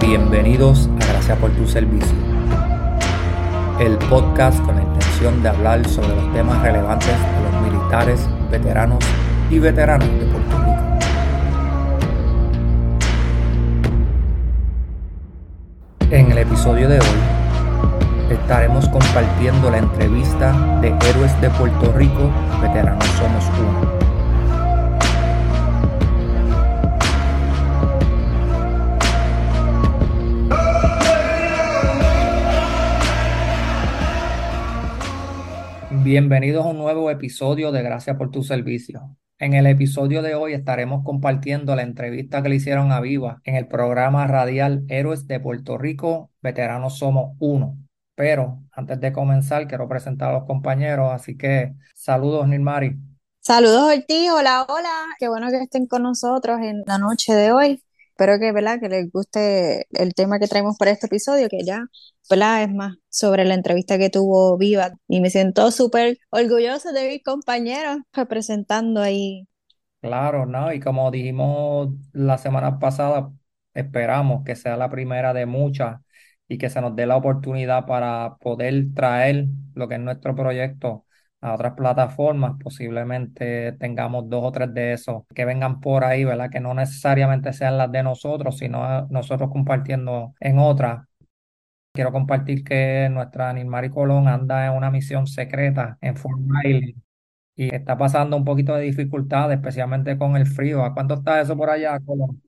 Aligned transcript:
Bienvenidos 0.00 0.90
a 1.00 1.06
Gracias 1.06 1.38
por 1.38 1.50
tu 1.52 1.66
servicio, 1.66 2.14
el 3.80 3.96
podcast 3.96 4.62
con 4.62 4.76
la 4.76 4.82
intención 4.82 5.42
de 5.42 5.48
hablar 5.48 5.88
sobre 5.88 6.14
los 6.14 6.32
temas 6.34 6.60
relevantes 6.60 7.08
de 7.08 7.42
los 7.42 7.72
militares, 7.72 8.28
veteranos 8.50 9.02
y 9.48 9.58
veteranos 9.58 10.06
de 10.06 10.26
episodio 16.66 16.88
de 16.88 16.98
hoy 16.98 18.34
estaremos 18.34 18.88
compartiendo 18.88 19.70
la 19.70 19.78
entrevista 19.78 20.80
de 20.80 20.88
Héroes 20.88 21.40
de 21.40 21.48
Puerto 21.50 21.92
Rico, 21.92 22.28
Veteranos 22.60 23.04
Somos 23.04 23.44
Uno. 23.60 23.88
Bienvenidos 36.02 36.66
a 36.66 36.68
un 36.70 36.78
nuevo 36.78 37.08
episodio 37.12 37.70
de 37.70 37.84
Gracias 37.84 38.16
por 38.16 38.32
tu 38.32 38.42
servicio. 38.42 39.16
En 39.38 39.52
el 39.52 39.66
episodio 39.66 40.22
de 40.22 40.34
hoy 40.34 40.54
estaremos 40.54 41.04
compartiendo 41.04 41.76
la 41.76 41.82
entrevista 41.82 42.42
que 42.42 42.48
le 42.48 42.54
hicieron 42.54 42.90
a 42.90 43.00
Viva 43.00 43.42
en 43.44 43.54
el 43.54 43.68
programa 43.68 44.26
radial 44.26 44.86
Héroes 44.88 45.26
de 45.26 45.40
Puerto 45.40 45.76
Rico, 45.76 46.30
Veteranos 46.40 46.98
Somos 46.98 47.36
Uno. 47.38 47.76
Pero 48.14 48.62
antes 48.72 48.98
de 48.98 49.12
comenzar, 49.12 49.68
quiero 49.68 49.90
presentar 49.90 50.30
a 50.30 50.38
los 50.38 50.46
compañeros, 50.46 51.12
así 51.12 51.36
que 51.36 51.74
saludos, 51.94 52.48
Nilmari. 52.48 52.96
Saludos, 53.40 53.94
Ortiz. 53.94 54.30
Hola, 54.30 54.64
hola. 54.70 55.04
Qué 55.18 55.28
bueno 55.28 55.50
que 55.50 55.58
estén 55.58 55.86
con 55.86 56.04
nosotros 56.04 56.58
en 56.62 56.82
la 56.86 56.96
noche 56.96 57.34
de 57.34 57.52
hoy. 57.52 57.82
Espero 58.18 58.38
que, 58.38 58.50
¿verdad? 58.52 58.80
que 58.80 58.88
les 58.88 59.10
guste 59.12 59.86
el 59.90 60.14
tema 60.14 60.38
que 60.38 60.48
traemos 60.48 60.76
para 60.78 60.90
este 60.90 61.06
episodio, 61.06 61.48
que 61.50 61.64
ya 61.64 61.84
¿verdad? 62.30 62.62
es 62.62 62.70
más 62.74 62.96
sobre 63.10 63.44
la 63.44 63.52
entrevista 63.54 63.98
que 63.98 64.08
tuvo 64.10 64.56
Viva. 64.56 64.92
Y 65.06 65.20
me 65.20 65.28
siento 65.30 65.70
súper 65.70 66.16
orgulloso 66.30 66.92
de 66.92 67.08
mis 67.10 67.22
compañeros 67.22 67.98
representando 68.14 69.02
ahí. 69.02 69.46
Claro, 70.00 70.46
¿no? 70.46 70.72
Y 70.72 70.78
como 70.80 71.10
dijimos 71.10 71.88
la 72.12 72.38
semana 72.38 72.78
pasada, 72.78 73.32
esperamos 73.74 74.44
que 74.44 74.54
sea 74.54 74.76
la 74.76 74.88
primera 74.90 75.32
de 75.34 75.46
muchas 75.46 76.00
y 76.48 76.58
que 76.58 76.70
se 76.70 76.80
nos 76.80 76.94
dé 76.94 77.06
la 77.06 77.16
oportunidad 77.16 77.86
para 77.86 78.36
poder 78.40 78.94
traer 78.94 79.46
lo 79.74 79.88
que 79.88 79.96
es 79.96 80.00
nuestro 80.00 80.36
proyecto 80.36 81.05
a 81.40 81.54
otras 81.54 81.74
plataformas, 81.74 82.54
posiblemente 82.62 83.72
tengamos 83.72 84.28
dos 84.28 84.44
o 84.44 84.52
tres 84.52 84.72
de 84.74 84.92
esos 84.94 85.24
que 85.34 85.44
vengan 85.44 85.80
por 85.80 86.04
ahí, 86.04 86.24
¿verdad? 86.24 86.50
Que 86.50 86.60
no 86.60 86.74
necesariamente 86.74 87.52
sean 87.52 87.78
las 87.78 87.92
de 87.92 88.02
nosotros, 88.02 88.58
sino 88.58 89.06
nosotros 89.08 89.50
compartiendo 89.50 90.34
en 90.40 90.58
otras. 90.58 91.06
Quiero 91.92 92.12
compartir 92.12 92.64
que 92.64 93.08
nuestra 93.10 93.52
Nilmari 93.52 93.90
Colón 93.90 94.28
anda 94.28 94.66
en 94.66 94.72
una 94.72 94.90
misión 94.90 95.26
secreta 95.26 95.98
en 96.00 96.16
Fort 96.16 96.40
Riley 96.62 96.96
y 97.56 97.74
está 97.74 97.96
pasando 97.96 98.36
un 98.36 98.44
poquito 98.44 98.74
de 98.74 98.82
dificultad, 98.84 99.50
especialmente 99.52 100.18
con 100.18 100.36
el 100.36 100.46
frío. 100.46 100.84
¿A 100.84 100.92
cuánto 100.92 101.14
está 101.14 101.40
eso 101.40 101.56
por 101.56 101.70
allá, 101.70 101.98
Colón? 102.00 102.42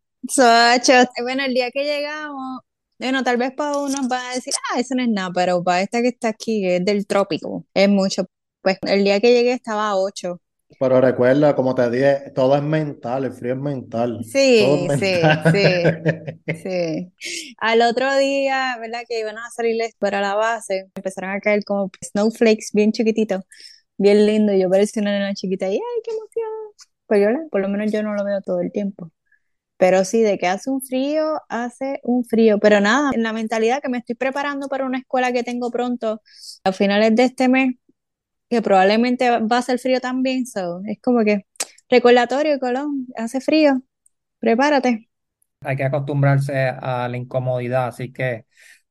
bueno, 1.23 1.45
el 1.45 1.55
día 1.55 1.71
que 1.71 1.85
llegamos, 1.85 2.61
bueno, 2.99 3.23
tal 3.23 3.37
vez 3.39 3.53
para 3.53 3.79
unos 3.79 4.09
van 4.09 4.27
a 4.27 4.35
decir, 4.35 4.53
ah, 4.73 4.81
eso 4.81 4.95
no 4.95 5.03
es 5.03 5.09
nada, 5.09 5.31
pero 5.35 5.63
para 5.63 5.81
esta 5.83 6.03
que 6.03 6.09
está 6.09 6.29
aquí, 6.29 6.61
que 6.63 6.77
es 6.77 6.85
del 6.85 7.07
trópico, 7.07 7.65
es 7.73 7.89
mucho. 7.89 8.27
Pues 8.63 8.79
el 8.83 9.05
día 9.05 9.21
que 9.21 9.33
llegué 9.33 9.53
estaba 9.53 9.89
a 9.91 9.97
8. 9.97 10.41
Pero 10.79 11.01
recuerda, 11.01 11.55
como 11.55 11.75
te 11.75 11.91
dije, 11.91 12.31
todo 12.35 12.55
es 12.57 12.63
mental, 12.63 13.25
el 13.25 13.33
frío 13.33 13.55
es 13.55 13.59
mental. 13.59 14.21
Sí, 14.23 14.87
sí, 14.99 15.13
sí, 15.51 16.53
sí. 16.63 17.13
Al 17.59 17.83
otro 17.83 18.15
día, 18.17 18.77
¿verdad? 18.79 19.01
Que 19.09 19.21
iban 19.21 19.39
a 19.39 19.51
salirles 19.51 19.95
para 19.99 20.21
la 20.21 20.35
base, 20.35 20.91
empezaron 20.95 21.31
a 21.31 21.41
caer 21.41 21.65
como 21.65 21.91
snowflakes 22.05 22.69
bien 22.75 22.93
chiquititos, 22.93 23.43
bien 23.97 24.27
lindo. 24.27 24.53
Yo 24.53 24.69
parecía 24.69 25.03
una 25.03 25.13
nena 25.13 25.35
chiquita 25.35 25.69
y 25.69 25.75
¡ay, 25.75 26.03
qué 26.05 26.11
emoción! 26.11 26.49
Pues 27.07 27.23
yo, 27.23 27.49
por 27.51 27.63
lo 27.63 27.69
menos 27.71 27.91
yo 27.91 28.03
no 28.03 28.15
lo 28.15 28.25
veo 28.25 28.41
todo 28.43 28.61
el 28.61 28.71
tiempo. 28.71 29.11
Pero 29.79 30.05
sí, 30.05 30.23
de 30.23 30.39
que 30.39 30.49
hace 30.49 30.71
un 30.71 30.83
frío, 30.83 31.41
hace 31.49 32.01
un 32.03 32.25
frío. 32.25 32.59
Pero 32.61 32.81
nada, 32.81 33.11
en 33.15 33.23
la 33.23 33.33
mentalidad 33.33 33.81
que 33.81 33.89
me 33.89 33.99
estoy 33.99 34.17
preparando 34.17 34.69
para 34.69 34.85
una 34.85 34.99
escuela 34.99 35.33
que 35.33 35.45
tengo 35.45 35.71
pronto, 35.71 36.21
a 36.65 36.73
finales 36.73 37.15
de 37.17 37.25
este 37.25 37.49
mes, 37.49 37.77
que 38.49 38.63
probablemente 38.63 39.41
va 39.41 39.59
a 39.59 39.63
ser 39.63 39.79
frío 39.79 40.01
también, 40.01 40.47
so, 40.47 40.81
es 40.87 40.99
como 41.01 41.25
que 41.25 41.47
recordatorio, 41.89 42.59
Colón, 42.59 43.07
hace 43.17 43.41
frío, 43.41 43.83
prepárate. 44.39 45.09
Hay 45.61 45.77
que 45.77 45.85
acostumbrarse 45.85 46.69
a 46.69 47.09
la 47.09 47.17
incomodidad, 47.17 47.89
así 47.89 48.13
que 48.13 48.47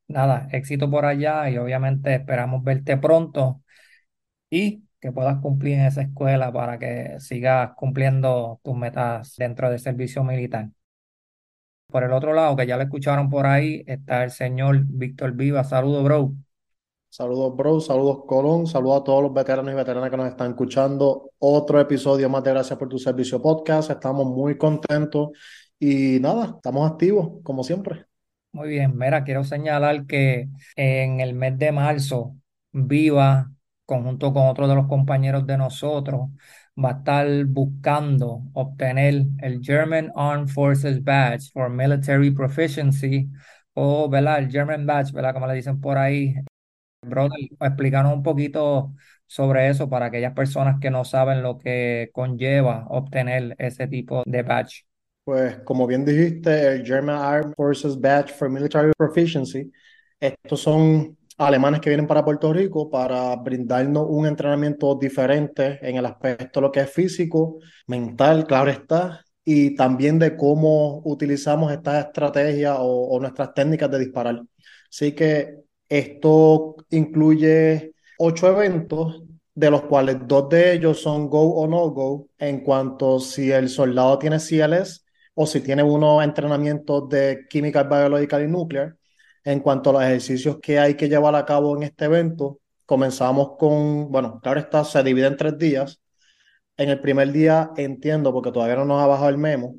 nada, 0.08 0.48
éxito 0.52 0.90
por 0.90 1.06
allá 1.06 1.50
y 1.50 1.58
obviamente 1.58 2.16
esperamos 2.16 2.64
verte 2.64 2.98
pronto 2.98 3.64
y 4.50 4.84
que 5.00 5.12
puedas 5.12 5.40
cumplir 5.42 5.76
en 5.76 5.86
esa 5.86 6.02
escuela 6.04 6.52
para 6.52 6.80
que 6.80 7.18
sigas 7.20 7.72
cumpliendo 7.76 8.60
tus 8.64 8.76
metas 8.76 9.36
dentro 9.38 9.70
del 9.70 9.80
servicio 9.80 10.24
militar. 10.24 10.70
Por 11.88 12.04
el 12.04 12.12
otro 12.14 12.34
lado, 12.34 12.56
que 12.56 12.66
ya 12.68 12.78
lo 12.78 12.84
escucharon 12.84 13.30
por 13.30 13.46
ahí, 13.46 13.84
está 13.88 14.24
el 14.24 14.32
señor 14.32 14.80
Víctor 14.86 15.34
Viva. 15.34 15.64
Saludos, 15.64 16.04
bro. 16.04 16.34
Saludos, 17.18 17.56
bro. 17.58 17.82
Saludos, 17.82 18.26
Colón. 18.28 18.68
Saludos 18.68 19.02
a 19.02 19.04
todos 19.04 19.24
los 19.24 19.34
veteranos 19.34 19.74
y 19.74 19.76
veteranas 19.76 20.12
que 20.12 20.18
nos 20.18 20.28
están 20.28 20.52
escuchando. 20.52 21.32
Otro 21.40 21.80
episodio 21.80 22.30
más 22.30 22.44
de 22.44 22.52
Gracias 22.52 22.78
por 22.78 22.88
tu 22.88 23.00
Servicio 23.00 23.42
Podcast. 23.42 23.90
Estamos 23.90 24.28
muy 24.28 24.56
contentos 24.56 25.30
y 25.80 26.20
nada, 26.20 26.54
estamos 26.58 26.92
activos, 26.92 27.42
como 27.42 27.64
siempre. 27.64 28.06
Muy 28.52 28.70
bien, 28.70 28.96
mira, 28.96 29.24
quiero 29.24 29.44
señalar 29.44 30.06
que 30.06 30.48
en 30.76 31.20
el 31.20 31.34
mes 31.34 31.58
de 31.58 31.72
marzo, 31.72 32.36
Viva, 32.72 33.50
conjunto 33.88 34.32
con 34.32 34.46
otros 34.46 34.70
de 34.70 34.76
los 34.76 34.86
compañeros 34.86 35.48
de 35.48 35.58
nosotros, 35.58 36.30
va 36.78 36.90
a 36.90 36.98
estar 37.00 37.46
buscando 37.46 38.44
obtener 38.54 39.26
el 39.40 39.62
German 39.64 40.12
Armed 40.16 40.50
Forces 40.50 41.04
Badge 41.04 41.50
for 41.52 41.68
Military 41.68 42.30
Proficiency 42.30 43.28
o, 43.74 44.08
¿verdad? 44.08 44.38
El 44.38 44.52
German 44.52 44.86
Badge, 44.86 45.14
¿verdad? 45.14 45.34
Como 45.34 45.48
le 45.48 45.56
dicen 45.56 45.82
por 45.82 45.98
ahí, 45.98 46.36
Brother, 47.02 47.40
explícanos 47.60 48.14
un 48.14 48.24
poquito 48.24 48.94
sobre 49.26 49.70
eso 49.70 49.90
para 49.90 50.08
aquellas 50.08 50.34
personas 50.34 50.80
que 50.80 50.90
no 50.90 51.06
saben 51.06 51.44
lo 51.44 51.58
que 51.58 52.10
conlleva 52.14 52.86
obtener 52.90 53.56
ese 53.60 53.88
tipo 53.88 54.24
de 54.26 54.44
badge. 54.44 54.86
Pues 55.24 55.58
como 55.66 55.86
bien 55.88 56.06
dijiste, 56.06 56.68
el 56.76 56.86
German 56.86 57.18
Armed 57.18 57.54
Forces 57.56 58.00
Badge 58.00 58.32
for 58.34 58.50
Military 58.50 58.92
Proficiency, 58.98 59.72
estos 60.20 60.62
son 60.62 61.18
alemanes 61.38 61.82
que 61.82 61.90
vienen 61.90 62.08
para 62.08 62.24
Puerto 62.24 62.52
Rico 62.52 62.90
para 62.90 63.36
brindarnos 63.36 64.06
un 64.10 64.26
entrenamiento 64.26 64.96
diferente 64.96 65.80
en 65.82 65.98
el 65.98 66.06
aspecto 66.06 66.60
de 66.60 66.68
lo 66.68 66.72
que 66.72 66.80
es 66.80 66.90
físico, 66.92 67.60
mental, 67.88 68.46
claro 68.48 68.72
está, 68.72 69.24
y 69.44 69.76
también 69.76 70.18
de 70.18 70.36
cómo 70.36 71.02
utilizamos 71.06 71.72
estas 71.72 72.06
estrategias 72.08 72.78
o, 72.80 72.86
o 73.10 73.20
nuestras 73.20 73.54
técnicas 73.54 73.92
de 73.92 74.00
disparar. 74.00 74.42
Así 74.90 75.12
que 75.14 75.67
esto 75.90 76.76
incluye 76.90 77.94
ocho 78.18 78.48
eventos, 78.50 79.24
de 79.54 79.72
los 79.72 79.84
cuales 79.84 80.18
dos 80.28 80.50
de 80.50 80.74
ellos 80.74 81.02
son 81.02 81.30
go 81.30 81.56
o 81.56 81.68
no 81.68 81.90
go, 81.90 82.28
en 82.38 82.62
cuanto 82.62 83.20
si 83.20 83.52
el 83.52 83.70
soldado 83.70 84.20
tiene 84.20 84.40
CLS 84.40 85.04
o 85.34 85.48
si 85.48 85.62
tiene 85.62 85.84
unos 85.84 86.24
entrenamientos 86.24 87.10
de 87.10 87.46
química 87.50 87.84
biológica 87.84 88.42
y 88.42 88.48
nuclear. 88.48 88.96
En 89.44 89.60
cuanto 89.62 89.90
a 89.90 89.94
los 89.94 90.04
ejercicios 90.04 90.60
que 90.62 90.78
hay 90.80 90.96
que 90.96 91.10
llevar 91.10 91.34
a 91.36 91.46
cabo 91.46 91.76
en 91.76 91.84
este 91.84 92.06
evento, 92.06 92.60
comenzamos 92.86 93.58
con, 93.58 94.12
bueno, 94.12 94.40
claro 94.42 94.60
está, 94.60 94.84
se 94.84 95.02
divide 95.04 95.28
en 95.28 95.38
tres 95.38 95.58
días. 95.58 96.02
En 96.78 96.90
el 96.90 97.02
primer 97.02 97.32
día, 97.32 97.72
entiendo, 97.78 98.34
porque 98.34 98.52
todavía 98.52 98.76
no 98.76 98.86
nos 98.86 99.02
ha 99.02 99.08
bajado 99.08 99.30
el 99.30 99.38
memo, 99.38 99.76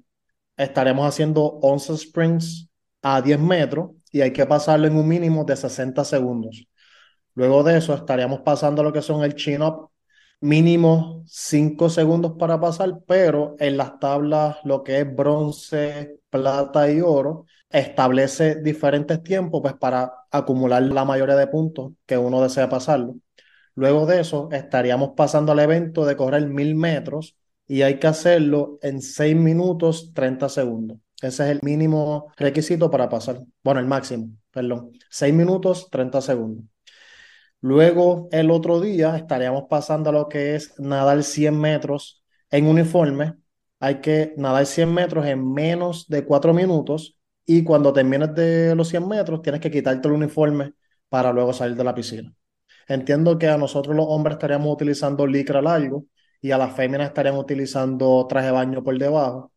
estaremos 0.56 1.06
haciendo 1.06 1.44
11 1.62 1.96
sprints 1.98 2.68
a 3.02 3.22
10 3.22 3.38
metros 3.38 3.90
y 4.12 4.20
hay 4.22 4.32
que 4.32 4.46
pasarlo 4.46 4.86
en 4.86 4.96
un 4.96 5.08
mínimo 5.08 5.44
de 5.44 5.56
60 5.56 6.04
segundos. 6.04 6.66
Luego 7.34 7.62
de 7.62 7.78
eso 7.78 7.94
estaríamos 7.94 8.40
pasando 8.40 8.82
lo 8.82 8.92
que 8.92 9.02
son 9.02 9.22
el 9.24 9.34
chin-up, 9.34 9.90
mínimo 10.40 11.24
5 11.26 11.90
segundos 11.90 12.34
para 12.38 12.60
pasar, 12.60 13.00
pero 13.06 13.56
en 13.58 13.76
las 13.76 13.98
tablas, 13.98 14.56
lo 14.64 14.82
que 14.82 15.00
es 15.00 15.16
bronce, 15.16 16.20
plata 16.30 16.90
y 16.90 17.00
oro, 17.00 17.46
establece 17.70 18.56
diferentes 18.62 19.22
tiempos 19.22 19.60
pues, 19.62 19.74
para 19.74 20.12
acumular 20.30 20.82
la 20.82 21.04
mayoría 21.04 21.36
de 21.36 21.46
puntos 21.46 21.92
que 22.06 22.18
uno 22.18 22.42
desea 22.42 22.68
pasarlo. 22.68 23.16
Luego 23.74 24.06
de 24.06 24.20
eso, 24.20 24.48
estaríamos 24.52 25.10
pasando 25.16 25.52
al 25.52 25.60
evento 25.60 26.04
de 26.04 26.16
correr 26.16 26.46
mil 26.48 26.74
metros 26.74 27.36
y 27.66 27.82
hay 27.82 27.98
que 27.98 28.08
hacerlo 28.08 28.78
en 28.82 29.00
6 29.02 29.36
minutos 29.36 30.12
30 30.14 30.48
segundos. 30.48 30.98
Ese 31.22 31.44
es 31.44 31.50
el 31.50 31.60
mínimo 31.62 32.32
requisito 32.36 32.90
para 32.90 33.08
pasar. 33.08 33.40
Bueno, 33.64 33.80
el 33.80 33.86
máximo, 33.86 34.30
perdón. 34.50 34.92
6 35.10 35.34
minutos, 35.34 35.88
30 35.90 36.20
segundos. 36.20 36.64
Luego, 37.60 38.28
el 38.30 38.50
otro 38.50 38.80
día 38.80 39.16
estaríamos 39.16 39.64
pasando 39.68 40.10
a 40.10 40.12
lo 40.12 40.28
que 40.28 40.54
es 40.54 40.78
nadar 40.78 41.22
100 41.24 41.58
metros 41.58 42.22
en 42.50 42.66
uniforme. 42.66 43.34
Hay 43.80 44.00
que 44.00 44.32
nadar 44.36 44.66
100 44.66 44.92
metros 44.94 45.26
en 45.26 45.52
menos 45.52 46.06
de 46.08 46.24
4 46.24 46.54
minutos 46.54 47.18
y 47.44 47.64
cuando 47.64 47.92
termines 47.92 48.34
de 48.34 48.74
los 48.76 48.88
100 48.88 49.08
metros 49.08 49.42
tienes 49.42 49.60
que 49.60 49.70
quitarte 49.70 50.06
el 50.08 50.14
uniforme 50.14 50.74
para 51.08 51.32
luego 51.32 51.52
salir 51.52 51.76
de 51.76 51.84
la 51.84 51.94
piscina. 51.94 52.32
Entiendo 52.88 53.38
que 53.38 53.48
a 53.48 53.58
nosotros 53.58 53.96
los 53.96 54.06
hombres 54.08 54.36
estaríamos 54.36 54.72
utilizando 54.72 55.26
licra 55.26 55.62
largo 55.62 56.06
y 56.40 56.52
a 56.52 56.58
las 56.58 56.74
féminas 56.76 57.08
estarían 57.08 57.36
utilizando 57.36 58.26
traje 58.28 58.46
de 58.46 58.52
baño 58.52 58.84
por 58.84 58.98
debajo. 58.98 59.52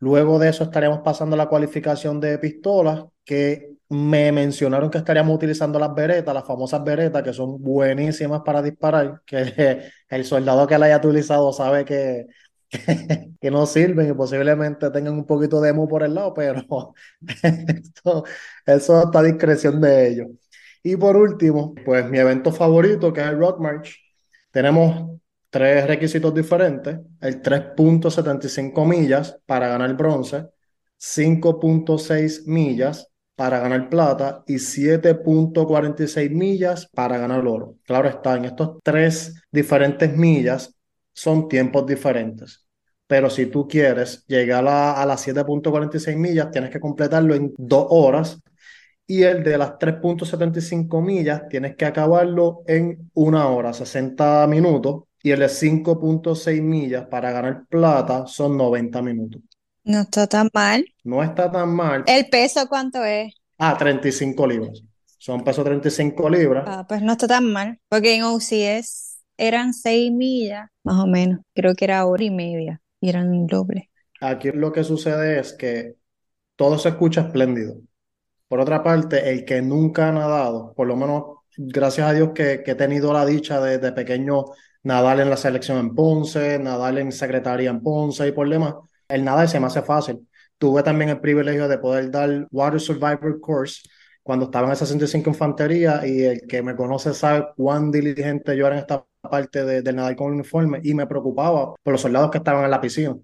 Luego 0.00 0.38
de 0.38 0.48
eso 0.48 0.64
estaríamos 0.64 1.00
pasando 1.00 1.36
la 1.36 1.46
cualificación 1.48 2.20
de 2.20 2.38
pistolas, 2.38 3.04
que 3.24 3.76
me 3.90 4.32
mencionaron 4.32 4.90
que 4.90 4.98
estaríamos 4.98 5.34
utilizando 5.34 5.78
las 5.78 5.94
beretas, 5.94 6.34
las 6.34 6.46
famosas 6.46 6.82
beretas, 6.84 7.22
que 7.22 7.32
son 7.32 7.62
buenísimas 7.62 8.42
para 8.44 8.62
disparar, 8.62 9.20
que 9.26 9.82
el 10.08 10.24
soldado 10.24 10.66
que 10.66 10.78
la 10.78 10.86
haya 10.86 10.98
utilizado 10.98 11.52
sabe 11.52 11.84
que, 11.84 12.26
que, 13.40 13.50
no 13.50 13.66
sirven 13.66 14.10
y 14.10 14.14
posiblemente 14.14 14.90
tengan 14.90 15.14
un 15.14 15.26
poquito 15.26 15.60
de 15.60 15.70
emo 15.70 15.88
por 15.88 16.02
el 16.02 16.14
lado, 16.14 16.32
pero 16.34 16.94
eso 18.66 19.02
está 19.02 19.18
a 19.18 19.22
discreción 19.22 19.80
de 19.80 20.08
ellos. 20.08 20.28
Y 20.82 20.96
por 20.96 21.16
último, 21.16 21.74
pues 21.84 22.08
mi 22.08 22.18
evento 22.18 22.52
favorito, 22.52 23.12
que 23.12 23.20
es 23.20 23.26
el 23.26 23.38
Rock 23.38 23.60
March, 23.60 23.98
tenemos 24.50 25.19
tres 25.50 25.86
requisitos 25.86 26.32
diferentes, 26.32 26.98
el 27.20 27.42
3.75 27.42 28.86
millas 28.86 29.38
para 29.46 29.68
ganar 29.68 29.96
bronce, 29.96 30.46
5.6 30.98 32.46
millas 32.46 33.08
para 33.34 33.58
ganar 33.58 33.88
plata 33.88 34.44
y 34.46 34.54
7.46 34.58 36.30
millas 36.30 36.86
para 36.86 37.18
ganar 37.18 37.46
oro. 37.46 37.76
Claro 37.84 38.08
está, 38.08 38.36
en 38.36 38.44
estos 38.44 38.78
tres 38.82 39.42
diferentes 39.50 40.16
millas 40.16 40.74
son 41.12 41.48
tiempos 41.48 41.86
diferentes. 41.86 42.66
Pero 43.06 43.28
si 43.28 43.46
tú 43.46 43.66
quieres 43.66 44.24
llegar 44.26 44.68
a, 44.68 45.02
a 45.02 45.06
las 45.06 45.26
7.46 45.26 46.16
millas, 46.16 46.50
tienes 46.52 46.70
que 46.70 46.78
completarlo 46.78 47.34
en 47.34 47.52
dos 47.56 47.86
horas. 47.90 48.40
Y 49.06 49.24
el 49.24 49.42
de 49.42 49.58
las 49.58 49.78
3.75 49.78 51.02
millas, 51.02 51.48
tienes 51.48 51.74
que 51.74 51.84
acabarlo 51.84 52.62
en 52.68 53.10
una 53.14 53.48
hora, 53.48 53.72
60 53.72 54.46
minutos 54.46 55.04
y 55.22 55.30
el 55.30 55.40
de 55.40 55.48
5.6 55.48 56.62
millas 56.62 57.06
para 57.06 57.30
ganar 57.30 57.66
plata 57.68 58.26
son 58.26 58.56
90 58.56 59.02
minutos. 59.02 59.42
No 59.84 60.00
está 60.00 60.26
tan 60.26 60.48
mal. 60.52 60.84
No 61.04 61.22
está 61.22 61.50
tan 61.50 61.74
mal. 61.74 62.04
¿El 62.06 62.28
peso 62.28 62.66
cuánto 62.68 63.04
es? 63.04 63.34
Ah, 63.58 63.76
35 63.76 64.46
libras. 64.46 64.82
Son 65.18 65.42
peso 65.42 65.62
35 65.62 66.30
libras. 66.30 66.64
Ah, 66.66 66.86
pues 66.88 67.02
no 67.02 67.12
está 67.12 67.26
tan 67.26 67.52
mal. 67.52 67.78
Porque 67.88 68.14
en 68.14 68.22
OCS 68.24 69.18
eran 69.36 69.74
6 69.74 70.12
millas, 70.12 70.68
más 70.84 71.02
o 71.02 71.06
menos. 71.06 71.40
Creo 71.54 71.74
que 71.74 71.84
era 71.84 72.04
hora 72.06 72.24
y 72.24 72.30
media. 72.30 72.80
Y 73.00 73.08
eran 73.08 73.46
doble. 73.46 73.90
Aquí 74.20 74.50
lo 74.52 74.72
que 74.72 74.84
sucede 74.84 75.40
es 75.40 75.52
que 75.52 75.96
todo 76.56 76.78
se 76.78 76.90
escucha 76.90 77.22
espléndido. 77.22 77.76
Por 78.48 78.60
otra 78.60 78.82
parte, 78.82 79.30
el 79.30 79.44
que 79.44 79.62
nunca 79.62 80.08
ha 80.08 80.12
nadado, 80.12 80.74
por 80.74 80.86
lo 80.86 80.96
menos 80.96 81.24
gracias 81.56 82.08
a 82.08 82.12
Dios 82.12 82.30
que, 82.34 82.62
he 82.66 82.74
tenido 82.74 83.12
la 83.12 83.24
dicha 83.24 83.60
de, 83.60 83.78
de 83.78 83.92
pequeño 83.92 84.44
nadar 84.82 85.20
en 85.20 85.30
la 85.30 85.36
selección 85.36 85.78
en 85.78 85.94
Ponce, 85.94 86.58
nadar 86.58 86.98
en 86.98 87.12
secretaría 87.12 87.70
en 87.70 87.82
Ponce 87.82 88.28
y 88.28 88.32
por 88.32 88.48
demás, 88.48 88.74
el 89.08 89.24
nadar 89.24 89.48
se 89.48 89.60
me 89.60 89.66
hace 89.66 89.82
fácil. 89.82 90.26
Tuve 90.58 90.82
también 90.82 91.10
el 91.10 91.20
privilegio 91.20 91.68
de 91.68 91.78
poder 91.78 92.10
dar 92.10 92.46
Water 92.50 92.80
Survivor 92.80 93.40
Course 93.40 93.82
cuando 94.22 94.46
estaba 94.46 94.66
en 94.66 94.72
esa 94.74 94.86
65 94.86 95.30
Infantería 95.30 96.06
y 96.06 96.22
el 96.22 96.42
que 96.46 96.62
me 96.62 96.76
conoce 96.76 97.14
sabe 97.14 97.46
cuán 97.56 97.90
diligente 97.90 98.56
yo 98.56 98.66
era 98.66 98.76
en 98.76 98.82
esta 98.82 99.04
parte 99.22 99.64
de, 99.64 99.82
del 99.82 99.96
nadar 99.96 100.16
con 100.16 100.32
uniforme 100.32 100.80
y 100.82 100.94
me 100.94 101.06
preocupaba 101.06 101.74
por 101.82 101.92
los 101.92 102.00
soldados 102.00 102.30
que 102.30 102.38
estaban 102.38 102.64
en 102.64 102.70
la 102.70 102.80
piscina. 102.80 103.16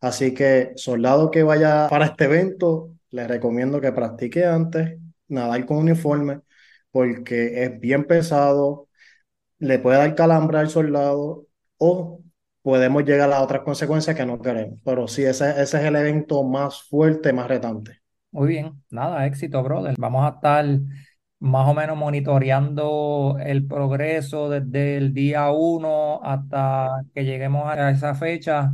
Así 0.00 0.34
que, 0.34 0.72
soldado 0.76 1.30
que 1.30 1.42
vaya 1.42 1.88
para 1.88 2.06
este 2.06 2.24
evento, 2.24 2.90
les 3.10 3.28
recomiendo 3.28 3.80
que 3.80 3.92
practique 3.92 4.44
antes 4.44 4.98
nadar 5.28 5.64
con 5.66 5.78
uniforme 5.78 6.40
porque 6.90 7.64
es 7.64 7.80
bien 7.80 8.04
pesado, 8.04 8.88
le 9.58 9.78
puede 9.78 9.98
dar 9.98 10.14
calambre 10.14 10.58
al 10.58 10.68
soldado 10.70 11.46
o 11.78 12.20
podemos 12.62 13.04
llegar 13.04 13.32
a 13.32 13.42
otras 13.42 13.62
consecuencias 13.62 14.16
que 14.16 14.26
no 14.26 14.40
queremos. 14.40 14.80
Pero 14.84 15.06
sí, 15.08 15.24
ese, 15.24 15.50
ese 15.50 15.78
es 15.78 15.84
el 15.84 15.96
evento 15.96 16.42
más 16.44 16.82
fuerte, 16.82 17.32
más 17.32 17.48
retante. 17.48 18.00
Muy 18.30 18.48
bien, 18.48 18.82
nada, 18.90 19.26
éxito, 19.26 19.62
brother. 19.62 19.94
Vamos 19.98 20.24
a 20.24 20.34
estar 20.36 20.66
más 21.38 21.68
o 21.68 21.74
menos 21.74 21.96
monitoreando 21.96 23.36
el 23.40 23.66
progreso 23.66 24.48
desde 24.48 24.96
el 24.96 25.12
día 25.12 25.50
uno 25.50 26.20
hasta 26.24 26.88
que 27.14 27.24
lleguemos 27.24 27.66
a 27.70 27.90
esa 27.90 28.14
fecha, 28.14 28.72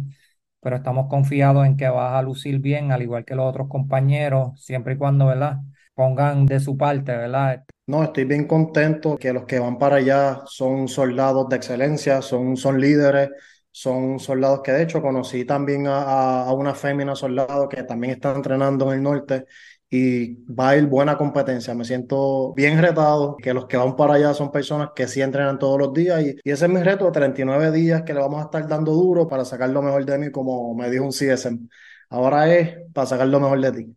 pero 0.61 0.77
estamos 0.77 1.09
confiados 1.09 1.67
en 1.67 1.77
que 1.77 1.89
vas 1.89 2.15
a 2.15 2.23
lucir 2.23 2.61
bien, 2.61 2.93
al 2.93 3.03
igual 3.03 3.25
que 3.25 3.35
los 3.35 3.47
otros 3.47 3.69
compañeros, 3.69 4.63
siempre 4.65 4.95
y 4.95 4.97
cuando, 4.99 5.27
¿verdad? 5.27 5.59
Pongan 6.01 6.47
de 6.47 6.59
su 6.61 6.79
parte, 6.79 7.13
¿verdad? 7.15 7.63
No, 7.87 8.05
estoy 8.05 8.25
bien 8.25 8.47
contento 8.47 9.17
que 9.19 9.33
los 9.33 9.45
que 9.47 9.59
van 9.59 9.77
para 9.77 9.97
allá 9.97 10.43
son 10.47 10.87
soldados 10.89 11.49
de 11.49 11.57
excelencia, 11.57 12.23
son, 12.23 12.57
son 12.57 12.81
líderes, 12.81 13.31
son 13.73 14.21
soldados 14.21 14.61
que 14.63 14.71
de 14.73 14.83
hecho 14.85 15.03
conocí 15.03 15.45
también 15.45 15.89
a, 15.89 16.43
a 16.45 16.53
una 16.53 16.75
fémina 16.75 17.17
soldado 17.17 17.69
que 17.69 17.83
también 17.83 18.13
está 18.15 18.33
entrenando 18.35 18.93
en 18.93 18.99
el 18.99 19.03
norte 19.03 19.45
y 19.91 20.37
va 20.47 20.71
a 20.71 20.77
ir 20.77 20.87
buena 20.87 21.19
competencia. 21.19 21.75
Me 21.75 21.85
siento 21.85 22.55
bien 22.55 22.81
retado, 22.81 23.37
que 23.37 23.53
los 23.53 23.67
que 23.67 23.77
van 23.77 23.97
para 23.97 24.15
allá 24.15 24.33
son 24.35 24.53
personas 24.53 24.91
que 24.95 25.09
sí 25.09 25.21
entrenan 25.21 25.59
todos 25.59 25.79
los 25.81 25.93
días 25.93 26.23
y, 26.23 26.37
y 26.45 26.51
ese 26.53 26.67
es 26.67 26.71
mi 26.71 26.81
reto, 26.83 27.11
39 27.11 27.73
días 27.73 28.05
que 28.05 28.15
le 28.15 28.21
vamos 28.21 28.41
a 28.41 28.45
estar 28.45 28.67
dando 28.69 28.93
duro 28.93 29.27
para 29.27 29.45
sacar 29.45 29.69
lo 29.71 29.83
mejor 29.83 30.05
de 30.07 30.17
mí, 30.19 30.31
como 30.31 30.75
me 30.75 30.89
dijo 30.91 31.05
un 31.05 31.13
CSM. 31.13 31.69
Ahora 32.09 32.55
es 32.55 32.77
para 32.93 33.07
sacar 33.09 33.27
lo 33.27 33.41
mejor 33.41 33.61
de 33.61 33.73
ti. 33.73 33.97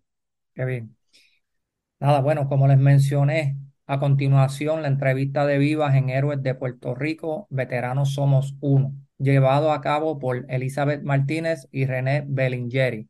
Qué 0.55 0.65
bien. 0.65 0.95
Nada, 1.99 2.21
bueno, 2.21 2.47
como 2.49 2.67
les 2.67 2.77
mencioné, 2.77 3.57
a 3.87 3.99
continuación, 3.99 4.81
la 4.81 4.87
entrevista 4.89 5.45
de 5.45 5.57
Vivas 5.57 5.95
en 5.95 6.09
Héroes 6.09 6.43
de 6.43 6.53
Puerto 6.55 6.95
Rico, 6.95 7.47
Veteranos 7.49 8.13
Somos 8.13 8.55
Uno, 8.59 8.93
llevado 9.17 9.71
a 9.71 9.81
cabo 9.81 10.19
por 10.19 10.45
Elizabeth 10.49 11.03
Martínez 11.03 11.67
y 11.71 11.85
René 11.85 12.23
Bellingeri. 12.27 13.09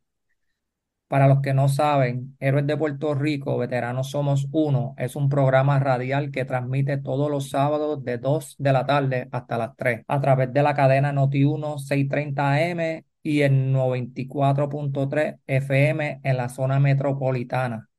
Para 1.07 1.27
los 1.27 1.41
que 1.41 1.53
no 1.53 1.69
saben, 1.69 2.35
Héroes 2.39 2.65
de 2.65 2.75
Puerto 2.75 3.13
Rico, 3.13 3.57
Veteranos 3.57 4.09
Somos 4.11 4.47
Uno, 4.51 4.95
es 4.97 5.15
un 5.15 5.29
programa 5.29 5.79
radial 5.79 6.31
que 6.31 6.45
transmite 6.45 6.97
todos 6.97 7.29
los 7.29 7.49
sábados 7.51 8.03
de 8.03 8.17
2 8.17 8.55
de 8.57 8.73
la 8.73 8.85
tarde 8.85 9.29
hasta 9.31 9.57
las 9.57 9.75
3 9.75 10.03
a 10.07 10.21
través 10.21 10.51
de 10.53 10.63
la 10.63 10.73
cadena 10.73 11.13
Noti1 11.13 11.77
630 11.77 12.53
AM 12.53 13.05
y 13.21 13.41
el 13.41 13.71
94.3 13.73 15.39
FM 15.45 16.21
en 16.23 16.37
la 16.37 16.49
zona 16.49 16.79
metropolitana. 16.79 17.89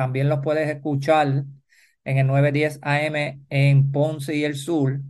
También 0.00 0.30
los 0.30 0.40
puedes 0.40 0.66
escuchar 0.70 1.44
en 2.04 2.16
el 2.16 2.26
910 2.26 2.78
AM 2.80 3.42
en 3.50 3.92
Ponce 3.92 4.34
y 4.34 4.44
el 4.44 4.56
Sur, 4.56 5.02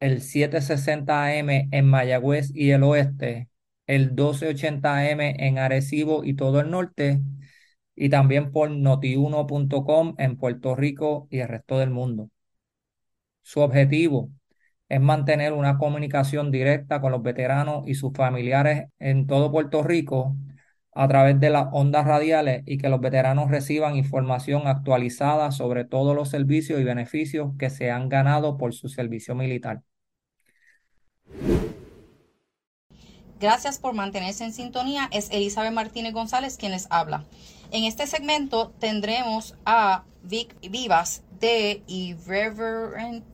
el 0.00 0.20
760 0.20 1.24
AM 1.28 1.68
en 1.72 1.86
Mayagüez 1.86 2.50
y 2.54 2.70
el 2.72 2.82
Oeste, 2.82 3.48
el 3.86 4.10
1280 4.10 4.98
AM 4.98 5.34
en 5.38 5.56
Arecibo 5.58 6.24
y 6.24 6.34
todo 6.34 6.60
el 6.60 6.70
norte, 6.70 7.22
y 7.96 8.10
también 8.10 8.52
por 8.52 8.70
notiuno.com 8.70 10.14
en 10.18 10.36
Puerto 10.36 10.76
Rico 10.76 11.26
y 11.30 11.38
el 11.38 11.48
resto 11.48 11.78
del 11.78 11.88
mundo. 11.88 12.28
Su 13.42 13.60
objetivo 13.60 14.30
es 14.90 15.00
mantener 15.00 15.54
una 15.54 15.78
comunicación 15.78 16.50
directa 16.50 17.00
con 17.00 17.12
los 17.12 17.22
veteranos 17.22 17.88
y 17.88 17.94
sus 17.94 18.12
familiares 18.12 18.88
en 18.98 19.26
todo 19.26 19.50
Puerto 19.50 19.82
Rico 19.82 20.36
a 20.94 21.08
través 21.08 21.40
de 21.40 21.50
las 21.50 21.66
ondas 21.72 22.06
radiales 22.06 22.62
y 22.66 22.78
que 22.78 22.88
los 22.88 23.00
veteranos 23.00 23.50
reciban 23.50 23.96
información 23.96 24.66
actualizada 24.66 25.50
sobre 25.50 25.84
todos 25.84 26.14
los 26.14 26.30
servicios 26.30 26.80
y 26.80 26.84
beneficios 26.84 27.50
que 27.58 27.68
se 27.70 27.90
han 27.90 28.08
ganado 28.08 28.56
por 28.56 28.74
su 28.74 28.88
servicio 28.88 29.34
militar. 29.34 29.82
Gracias 33.40 33.78
por 33.78 33.92
mantenerse 33.92 34.44
en 34.44 34.52
sintonía. 34.52 35.08
Es 35.10 35.28
Elizabeth 35.30 35.72
Martínez 35.72 36.12
González 36.12 36.56
quien 36.56 36.72
les 36.72 36.86
habla. 36.90 37.24
En 37.72 37.84
este 37.84 38.06
segmento 38.06 38.72
tendremos 38.78 39.56
a 39.66 40.04
Vic 40.22 40.56
Vivas 40.70 41.24
de 41.40 41.82
Irreverent 41.88 43.24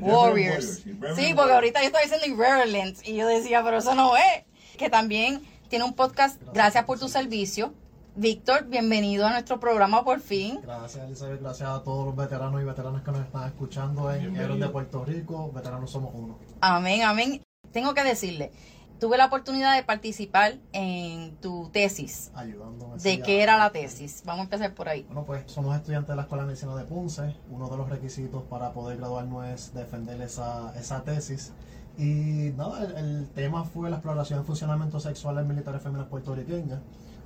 Warriors. 0.00 0.84
sí, 1.16 1.34
porque 1.34 1.52
ahorita 1.52 1.80
yo 1.80 1.88
estoy 1.88 2.02
diciendo 2.04 2.26
Irreverent 2.26 3.06
y 3.06 3.16
yo 3.16 3.26
decía, 3.26 3.62
pero 3.64 3.78
eso 3.78 3.94
no 3.94 4.16
es. 4.16 4.44
Que 4.78 4.88
también 4.88 5.42
tiene 5.70 5.84
un 5.84 5.94
podcast. 5.94 6.42
Gracias 6.52 6.84
por 6.84 6.98
tu 6.98 7.08
servicio. 7.08 7.72
Víctor, 8.16 8.66
bienvenido 8.66 9.24
a 9.24 9.30
nuestro 9.30 9.60
programa 9.60 10.04
por 10.04 10.18
fin. 10.20 10.60
Gracias, 10.62 11.04
Elizabeth. 11.06 11.40
Gracias 11.40 11.68
a 11.68 11.82
todos 11.84 12.06
los 12.06 12.16
veteranos 12.16 12.60
y 12.60 12.64
veteranas 12.64 13.02
que 13.02 13.12
nos 13.12 13.20
están 13.24 13.46
escuchando 13.46 14.12
en 14.12 14.36
Héroes 14.36 14.58
de 14.60 14.68
Puerto 14.68 15.04
Rico. 15.04 15.52
Veteranos 15.52 15.92
somos 15.92 16.10
uno. 16.12 16.36
Amén, 16.60 17.02
amén. 17.04 17.40
Tengo 17.72 17.94
que 17.94 18.02
decirle, 18.02 18.50
tuve 18.98 19.16
la 19.16 19.26
oportunidad 19.26 19.76
de 19.76 19.84
participar 19.84 20.54
en 20.72 21.36
tu 21.36 21.70
tesis. 21.72 22.32
Ayudándome. 22.34 22.94
¿De 22.94 23.00
sí, 23.00 23.22
qué 23.24 23.38
a- 23.40 23.42
era 23.44 23.56
la 23.56 23.70
tesis? 23.70 24.22
Vamos 24.26 24.40
a 24.40 24.44
empezar 24.44 24.74
por 24.74 24.88
ahí. 24.88 25.04
Bueno, 25.04 25.24
pues 25.24 25.44
somos 25.46 25.76
estudiantes 25.76 26.08
de 26.08 26.16
la 26.16 26.22
Escuela 26.22 26.42
de 26.42 26.48
Medicina 26.48 26.74
de 26.74 26.84
Ponce. 26.84 27.36
Uno 27.48 27.68
de 27.68 27.76
los 27.76 27.88
requisitos 27.88 28.42
para 28.42 28.72
poder 28.72 28.98
graduarnos 28.98 29.46
es 29.46 29.72
defender 29.72 30.20
esa, 30.20 30.74
esa 30.76 31.04
tesis. 31.04 31.52
Y 32.00 32.54
nada, 32.56 32.82
el, 32.82 32.96
el 32.96 33.28
tema 33.28 33.64
fue 33.64 33.90
la 33.90 33.96
exploración 33.96 34.40
y 34.40 34.44
funcionamiento 34.46 34.98
sexual 35.00 35.36
en 35.36 35.48
militares 35.48 35.82
femeninas 35.82 36.08
puertorriqueñas. 36.08 36.80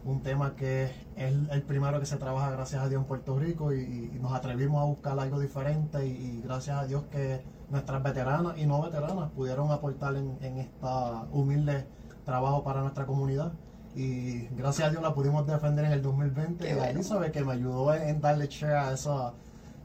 Un 0.04 0.20
tema 0.20 0.56
que 0.56 0.86
es 0.86 0.90
el, 1.16 1.62
primero 1.62 2.00
que 2.00 2.06
se 2.06 2.16
trabaja, 2.16 2.50
gracias 2.50 2.82
a 2.82 2.88
Dios, 2.88 3.00
en 3.00 3.06
Puerto 3.06 3.38
Rico. 3.38 3.72
Y, 3.72 4.10
y 4.12 4.18
nos 4.20 4.32
atrevimos 4.32 4.82
a 4.82 4.84
buscar 4.86 5.16
algo 5.16 5.38
diferente. 5.38 6.04
Y, 6.04 6.10
y 6.10 6.42
gracias 6.42 6.76
a 6.76 6.86
Dios 6.86 7.04
que 7.12 7.40
nuestras 7.70 8.02
veteranas 8.02 8.58
y 8.58 8.66
no 8.66 8.82
veteranas 8.82 9.30
pudieron 9.30 9.70
aportar 9.70 10.16
en, 10.16 10.36
en 10.40 10.58
esta 10.58 11.22
humilde 11.30 11.86
trabajo 12.24 12.64
para 12.64 12.80
nuestra 12.80 13.06
comunidad. 13.06 13.52
Y 13.94 14.48
gracias 14.56 14.88
a 14.88 14.90
Dios 14.90 15.04
la 15.04 15.14
pudimos 15.14 15.46
defender 15.46 15.84
en 15.84 15.92
el 15.92 16.02
2020. 16.02 16.64
Qué 16.64 16.74
y 16.74 16.78
a. 16.80 16.90
Elizabeth 16.90 17.32
que 17.32 17.44
me 17.44 17.52
ayudó 17.52 17.94
en, 17.94 18.08
en 18.08 18.20
darle 18.20 18.48
share 18.48 18.74
a 18.74 18.92
esa, 18.92 19.34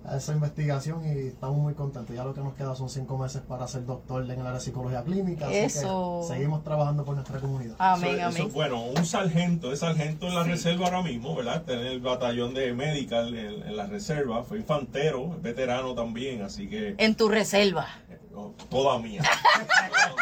a 0.05 0.15
esa 0.17 0.33
investigación 0.33 1.03
y 1.05 1.27
estamos 1.27 1.57
muy 1.57 1.73
contentos. 1.73 2.15
Ya 2.15 2.23
lo 2.23 2.33
que 2.33 2.41
nos 2.41 2.53
queda 2.55 2.73
son 2.75 2.89
cinco 2.89 3.17
meses 3.17 3.41
para 3.41 3.67
ser 3.67 3.85
doctor 3.85 4.23
en 4.23 4.31
el 4.31 4.39
área 4.41 4.53
de 4.53 4.59
psicología 4.61 5.03
clínica. 5.03 5.45
así 5.45 5.53
que 5.53 5.65
Eso. 5.65 6.23
seguimos 6.27 6.63
trabajando 6.63 7.03
por 7.05 7.15
nuestra 7.15 7.39
comunidad. 7.39 7.75
Amén, 7.79 8.15
Eso- 8.19 8.29
eso, 8.29 8.39
amén. 8.41 8.51
bueno, 8.53 8.81
un 8.83 9.05
sargento, 9.05 9.71
es 9.73 9.79
sargento 9.79 10.27
en 10.27 10.35
la 10.35 10.43
reserva 10.43 10.85
ahora 10.85 11.01
mismo, 11.03 11.35
¿verdad? 11.35 11.63
Tener 11.63 11.87
el 11.87 11.99
batallón 11.99 12.53
de 12.53 12.73
medical 12.73 13.35
en, 13.37 13.61
en 13.67 13.75
la 13.77 13.85
reserva, 13.87 14.43
fue 14.43 14.57
infantero, 14.59 15.29
veterano 15.41 15.93
también, 15.93 16.41
así 16.43 16.67
que 16.69 16.95
En 16.97 17.15
tu 17.15 17.27
reserva. 17.29 17.87
eh, 18.09 18.17
no, 18.31 18.53
toda 18.69 18.97
mía. 18.99 19.21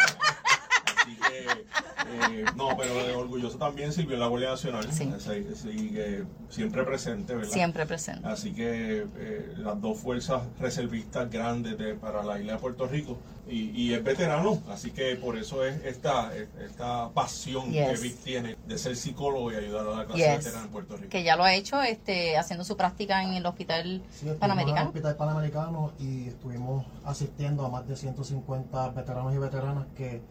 eh, 2.10 2.46
no, 2.56 2.76
pero 2.78 3.20
orgulloso 3.20 3.58
también 3.58 3.92
sirvió 3.94 4.16
en 4.16 4.20
la 4.22 4.28
Guardia 4.28 4.50
Nacional, 4.52 4.92
Sí. 4.92 5.12
así, 5.16 5.46
así 5.52 5.90
que 5.92 6.24
siempre 6.50 6.84
presente, 6.84 7.36
¿verdad? 7.36 7.52
Siempre 7.52 7.86
presente. 7.86 8.28
Así 8.28 8.54
que 8.54 9.06
eh, 9.18 9.54
las 9.58 9.80
dos 9.82 9.98
fuerzas 10.00 10.42
reservistas 10.60 11.30
grandes 11.30 11.78
de- 11.78 11.96
para 11.96 12.24
la 12.24 12.40
isla 12.40 12.54
de 12.54 12.60
Puerto 12.60 12.88
Rico 12.88 13.18
y, 13.50 13.70
y 13.70 13.94
es 13.94 14.04
veterano, 14.04 14.62
así 14.70 14.92
que 14.92 15.16
por 15.16 15.38
eso 15.38 15.64
es 15.66 15.82
esta, 15.86 16.32
esta 16.36 17.10
pasión 17.12 17.72
que. 17.72 17.96
Vic 18.02 18.18
tiene 18.18 18.58
de 18.68 18.78
ser 18.78 18.96
psicólogo 18.98 19.52
y 19.52 19.56
ayudar 19.56 19.88
a 19.88 19.92
la 19.98 20.06
clase 20.06 20.22
Yes. 20.24 20.38
veterana 20.46 20.66
en 20.66 20.72
Puerto 20.72 20.98
Rico. 20.98 21.10
Que 21.10 21.24
ya 21.24 21.36
lo 21.38 21.44
ha 21.46 21.54
hecho 21.54 21.82
este, 21.82 22.38
haciendo 22.38 22.66
su 22.66 22.76
práctica 22.76 23.24
en 23.24 23.34
el 23.34 23.46
hospital 23.46 24.02
Sí, 24.10 24.16
estuvimos 24.16 24.22
en 24.22 24.30
el 24.34 24.38
panamericano. 24.40 24.88
Hospital 24.90 25.16
Panamericano 25.16 25.94
y 26.00 26.28
estuvimos 26.28 26.86
asistiendo 27.06 27.66
a 27.66 27.70
más 27.70 27.88
de 27.88 27.96
150 27.96 28.90
veteranos 28.90 29.34
y 29.34 29.38
veteranas 29.38 29.86
que, 29.96 30.22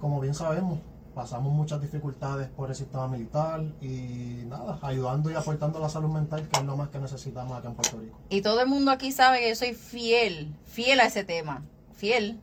como 0.00 0.20
bien 0.20 0.34
sabemos, 0.34 0.78
pasamos 1.14 1.52
muchas 1.52 1.80
dificultades 1.80 2.48
por 2.48 2.70
el 2.70 2.74
sistema 2.74 3.08
militar 3.08 3.62
y 3.80 4.44
nada, 4.46 4.78
ayudando 4.82 5.30
y 5.30 5.34
aportando 5.34 5.78
la 5.78 5.88
salud 5.88 6.10
mental, 6.10 6.48
que 6.48 6.60
es 6.60 6.66
lo 6.66 6.76
más 6.76 6.88
que 6.88 6.98
necesitamos 6.98 7.58
acá 7.58 7.68
en 7.68 7.74
Puerto 7.74 7.98
Rico. 7.98 8.18
Y 8.28 8.42
todo 8.42 8.60
el 8.60 8.68
mundo 8.68 8.90
aquí 8.90 9.12
sabe 9.12 9.40
que 9.40 9.48
yo 9.50 9.56
soy 9.56 9.74
fiel, 9.74 10.54
fiel 10.66 11.00
a 11.00 11.06
ese 11.06 11.24
tema, 11.24 11.62
fiel. 11.94 12.40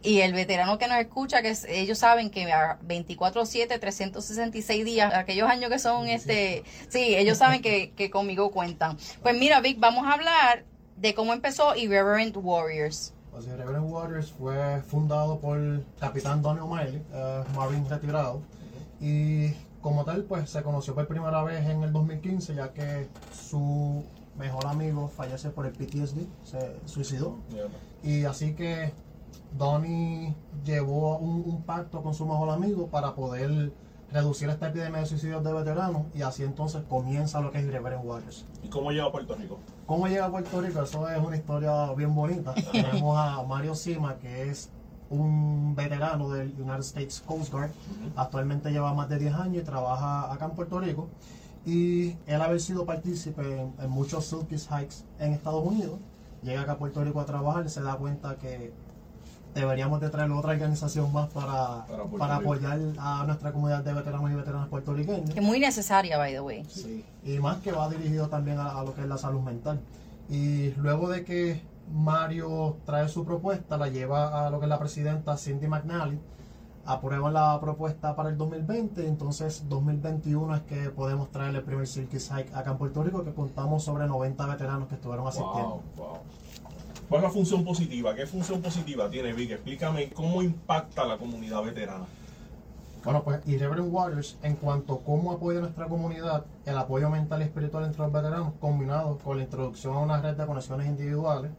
Y 0.00 0.20
el 0.20 0.32
veterano 0.32 0.78
que 0.78 0.86
nos 0.86 0.98
escucha, 0.98 1.42
que 1.42 1.56
ellos 1.68 1.98
saben 1.98 2.30
que 2.30 2.52
a 2.52 2.78
24/7, 2.86 3.80
366 3.80 4.84
días, 4.84 5.12
aquellos 5.12 5.48
años 5.48 5.70
que 5.70 5.80
son, 5.80 6.06
este, 6.06 6.62
sí, 6.88 7.16
ellos 7.16 7.38
saben 7.38 7.62
que, 7.62 7.90
que 7.90 8.08
conmigo 8.08 8.52
cuentan. 8.52 8.96
Pues 9.22 9.36
mira, 9.36 9.60
Vic, 9.60 9.80
vamos 9.80 10.06
a 10.06 10.12
hablar 10.12 10.64
de 10.96 11.14
cómo 11.14 11.32
empezó 11.32 11.74
Irreverent 11.74 12.36
Warriors. 12.36 13.12
Pues 13.38 13.50
el 13.50 13.58
Reverend 13.58 13.88
Waters 13.88 14.32
fue 14.32 14.82
fundado 14.82 15.38
por 15.38 15.60
Capitán 16.00 16.42
Donny 16.42 16.58
O'Malley, 16.58 17.00
eh, 17.12 17.44
Marine 17.54 17.88
retirado, 17.88 18.40
y 19.00 19.50
como 19.80 20.04
tal, 20.04 20.24
pues 20.24 20.50
se 20.50 20.60
conoció 20.64 20.92
por 20.92 21.06
primera 21.06 21.44
vez 21.44 21.64
en 21.64 21.84
el 21.84 21.92
2015, 21.92 22.56
ya 22.56 22.72
que 22.72 23.06
su 23.32 24.02
mejor 24.36 24.66
amigo 24.66 25.06
fallece 25.06 25.50
por 25.50 25.66
el 25.66 25.72
PTSD, 25.72 26.26
se 26.42 26.80
suicidó, 26.86 27.36
y 28.02 28.24
así 28.24 28.54
que 28.54 28.92
Donnie 29.56 30.34
llevó 30.64 31.18
un, 31.18 31.44
un 31.46 31.62
pacto 31.62 32.02
con 32.02 32.14
su 32.14 32.26
mejor 32.26 32.50
amigo 32.50 32.88
para 32.88 33.14
poder 33.14 33.70
reducir 34.10 34.50
esta 34.50 34.70
epidemia 34.70 34.98
de 34.98 35.06
suicidios 35.06 35.44
de 35.44 35.52
veteranos, 35.52 36.06
y 36.12 36.22
así 36.22 36.42
entonces 36.42 36.82
comienza 36.88 37.40
lo 37.40 37.52
que 37.52 37.60
es 37.60 37.66
Reverend 37.68 38.04
Waters. 38.04 38.46
¿Y 38.64 38.68
cómo 38.68 38.90
llega 38.90 39.04
a 39.04 39.12
Puerto 39.12 39.36
Rico? 39.36 39.60
¿Cómo 39.88 40.06
llega 40.06 40.26
a 40.26 40.30
Puerto 40.30 40.60
Rico? 40.60 40.82
Eso 40.82 41.08
es 41.08 41.18
una 41.18 41.34
historia 41.34 41.90
bien 41.94 42.14
bonita. 42.14 42.52
Tenemos 42.72 43.16
a 43.16 43.42
Mario 43.44 43.74
Sima, 43.74 44.16
que 44.18 44.50
es 44.50 44.68
un 45.08 45.74
veterano 45.74 46.28
del 46.28 46.52
United 46.60 46.80
States 46.80 47.22
Coast 47.24 47.50
Guard. 47.50 47.70
Actualmente 48.14 48.70
lleva 48.70 48.92
más 48.92 49.08
de 49.08 49.18
10 49.18 49.34
años 49.36 49.62
y 49.62 49.64
trabaja 49.64 50.30
acá 50.30 50.44
en 50.44 50.50
Puerto 50.50 50.78
Rico. 50.78 51.08
Y 51.64 52.16
él 52.26 52.42
haber 52.42 52.60
sido 52.60 52.84
partícipe 52.84 53.40
en, 53.40 53.72
en 53.80 53.88
muchos 53.88 54.26
Silkies 54.26 54.68
Hikes 54.68 54.96
en 55.20 55.32
Estados 55.32 55.64
Unidos, 55.64 55.98
llega 56.42 56.60
acá 56.60 56.72
a 56.72 56.78
Puerto 56.78 57.02
Rico 57.02 57.22
a 57.22 57.24
trabajar 57.24 57.64
y 57.64 57.70
se 57.70 57.80
da 57.80 57.96
cuenta 57.96 58.36
que 58.36 58.74
deberíamos 59.54 60.00
de 60.00 60.10
traer 60.10 60.30
otra 60.30 60.52
organización 60.52 61.12
más 61.12 61.28
para, 61.30 61.86
Para 62.18 62.36
apoyar 62.36 62.78
a 62.98 63.24
nuestra 63.26 63.52
comunidad 63.52 63.82
de 63.82 63.92
veteranos 63.92 64.30
y 64.30 64.34
veteranas 64.34 64.68
puertorriqueños. 64.68 65.30
Que 65.30 65.40
es 65.40 65.46
muy 65.46 65.58
necesaria, 65.58 66.16
by 66.18 66.32
the 66.32 66.40
way. 66.40 66.64
Sí, 66.68 67.04
y 67.24 67.38
más 67.38 67.58
que 67.58 67.72
va 67.72 67.88
dirigido 67.88 68.28
también 68.28 68.58
a, 68.58 68.78
a 68.78 68.84
lo 68.84 68.94
que 68.94 69.02
es 69.02 69.08
la 69.08 69.18
salud 69.18 69.40
mental. 69.40 69.80
Y 70.28 70.70
luego 70.72 71.08
de 71.08 71.24
que 71.24 71.60
Mario 71.92 72.76
trae 72.84 73.08
su 73.08 73.24
propuesta, 73.24 73.76
la 73.78 73.88
lleva 73.88 74.46
a 74.46 74.50
lo 74.50 74.58
que 74.60 74.66
es 74.66 74.70
la 74.70 74.78
presidenta 74.78 75.36
Cindy 75.36 75.66
McNally, 75.66 76.18
aprueban 76.84 77.34
la 77.34 77.58
propuesta 77.60 78.16
para 78.16 78.30
el 78.30 78.38
2020, 78.38 79.06
entonces 79.06 79.64
2021 79.68 80.56
es 80.56 80.62
que 80.62 80.90
podemos 80.90 81.30
traer 81.30 81.54
el 81.54 81.62
primer 81.62 81.86
Circus 81.86 82.30
Hike 82.30 82.54
acá 82.54 82.70
en 82.70 82.78
Puerto 82.78 83.02
Rico, 83.02 83.24
que 83.24 83.34
contamos 83.34 83.84
sobre 83.84 84.06
90 84.06 84.46
veteranos 84.46 84.88
que 84.88 84.94
estuvieron 84.94 85.26
asistiendo. 85.26 85.82
Wow, 85.96 86.06
wow. 86.06 86.18
¿Cuál 87.08 87.22
es 87.22 87.28
la 87.28 87.30
función 87.30 87.64
positiva? 87.64 88.14
¿Qué 88.14 88.26
función 88.26 88.60
positiva 88.60 89.08
tiene 89.08 89.32
Vic? 89.32 89.52
Explícame 89.52 90.10
cómo 90.10 90.42
impacta 90.42 91.02
a 91.02 91.06
la 91.06 91.16
comunidad 91.16 91.62
veterana. 91.62 92.04
Bueno, 93.02 93.22
pues 93.24 93.40
Irreverent 93.46 93.88
Waters, 93.90 94.36
en 94.42 94.56
cuanto 94.56 94.94
a 94.94 95.00
cómo 95.02 95.32
apoya 95.32 95.60
nuestra 95.60 95.86
comunidad, 95.86 96.44
el 96.66 96.76
apoyo 96.76 97.08
mental 97.08 97.40
y 97.40 97.44
espiritual 97.44 97.84
entre 97.84 98.02
los 98.02 98.12
veteranos, 98.12 98.52
combinado 98.60 99.16
con 99.24 99.38
la 99.38 99.44
introducción 99.44 99.94
a 99.94 100.00
una 100.00 100.20
red 100.20 100.36
de 100.36 100.44
conexiones 100.44 100.86
individuales, 100.86 101.50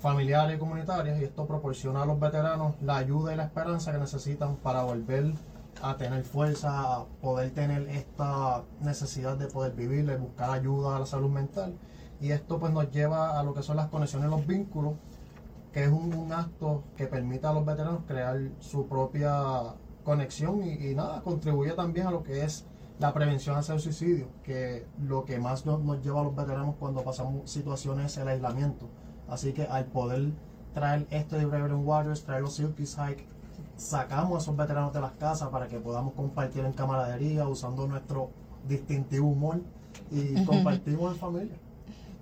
familiares 0.00 0.56
y 0.56 0.58
comunitarias, 0.58 1.20
y 1.20 1.24
esto 1.24 1.46
proporciona 1.46 2.02
a 2.02 2.06
los 2.06 2.18
veteranos 2.18 2.74
la 2.82 2.96
ayuda 2.96 3.32
y 3.32 3.36
la 3.36 3.44
esperanza 3.44 3.92
que 3.92 3.98
necesitan 3.98 4.56
para 4.56 4.82
volver 4.82 5.32
a 5.80 5.96
tener 5.96 6.24
fuerza, 6.24 6.96
a 6.96 7.04
poder 7.22 7.52
tener 7.52 7.88
esta 7.90 8.64
necesidad 8.80 9.36
de 9.36 9.46
poder 9.46 9.74
vivir, 9.74 10.06
de 10.06 10.16
buscar 10.16 10.50
ayuda 10.50 10.96
a 10.96 10.98
la 10.98 11.06
salud 11.06 11.30
mental. 11.30 11.74
Y 12.20 12.32
esto 12.32 12.58
pues 12.58 12.72
nos 12.72 12.90
lleva 12.90 13.38
a 13.38 13.42
lo 13.42 13.54
que 13.54 13.62
son 13.62 13.76
las 13.76 13.88
conexiones 13.88 14.28
los 14.28 14.46
vínculos, 14.46 14.94
que 15.72 15.84
es 15.84 15.90
un, 15.90 16.12
un 16.14 16.32
acto 16.32 16.82
que 16.96 17.06
permite 17.06 17.46
a 17.46 17.52
los 17.52 17.64
veteranos 17.64 18.02
crear 18.06 18.38
su 18.58 18.86
propia 18.86 19.74
conexión 20.02 20.62
y, 20.62 20.72
y 20.72 20.94
nada, 20.94 21.22
contribuye 21.22 21.72
también 21.72 22.06
a 22.06 22.10
lo 22.10 22.22
que 22.22 22.42
es 22.42 22.64
la 22.98 23.12
prevención 23.12 23.56
hacia 23.56 23.74
el 23.74 23.80
suicidio, 23.80 24.26
que 24.42 24.86
lo 25.00 25.24
que 25.24 25.38
más 25.38 25.64
nos, 25.66 25.80
nos 25.80 26.02
lleva 26.02 26.20
a 26.20 26.24
los 26.24 26.34
veteranos 26.34 26.74
cuando 26.80 27.02
pasamos 27.02 27.48
situaciones 27.48 28.06
es 28.06 28.18
el 28.18 28.28
aislamiento. 28.28 28.88
Así 29.28 29.52
que 29.52 29.64
al 29.64 29.84
poder 29.86 30.32
traer 30.74 31.06
esto 31.10 31.36
de 31.36 31.46
Reverend 31.46 31.86
Waters, 31.86 32.24
traer 32.24 32.42
los 32.42 32.54
Silkies 32.54 32.96
Hike, 32.96 33.26
sacamos 33.76 34.38
a 34.38 34.42
esos 34.42 34.56
veteranos 34.56 34.92
de 34.92 35.00
las 35.00 35.12
casas 35.12 35.48
para 35.50 35.68
que 35.68 35.78
podamos 35.78 36.14
compartir 36.14 36.64
en 36.64 36.72
camaradería 36.72 37.46
usando 37.46 37.86
nuestro 37.86 38.30
distintivo 38.66 39.28
humor 39.28 39.60
y 40.10 40.44
compartimos 40.44 41.12
en 41.12 41.18
familia. 41.18 41.56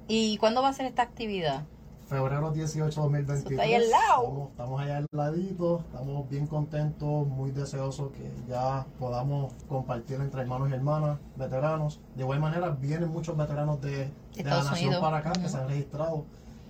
¿Y 0.08 0.36
cuándo 0.38 0.62
va 0.62 0.68
a 0.68 0.72
ser 0.72 0.86
esta 0.86 1.02
actividad? 1.02 1.64
Febrero 2.08 2.52
18 2.52 3.00
2023. 3.00 3.40
Eso 3.40 3.50
está 3.50 3.62
ahí 3.62 3.74
al 3.74 3.90
lado. 3.90 4.22
Estamos, 4.22 4.50
estamos 4.50 4.80
allá 4.80 4.96
al 4.98 5.06
ladito, 5.10 5.80
estamos 5.80 6.28
bien 6.28 6.46
contentos, 6.46 7.26
muy 7.26 7.50
deseosos 7.50 8.12
que 8.12 8.30
ya 8.48 8.86
podamos 9.00 9.52
compartir 9.68 10.20
entre 10.20 10.42
hermanos 10.42 10.70
y 10.70 10.74
hermanas, 10.74 11.18
veteranos. 11.34 12.00
De 12.14 12.22
igual 12.22 12.38
manera, 12.38 12.70
vienen 12.70 13.08
muchos 13.08 13.36
veteranos 13.36 13.80
de, 13.80 14.08
de 14.36 14.44
la 14.44 14.62
nación 14.62 14.88
Unidos. 14.88 15.02
para 15.02 15.16
acá 15.16 15.32
que 15.32 15.48
se 15.48 15.56
han 15.56 15.68
registrado. 15.68 16.24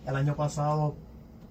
El 0.07 0.17
año 0.17 0.37
pasado 0.37 0.95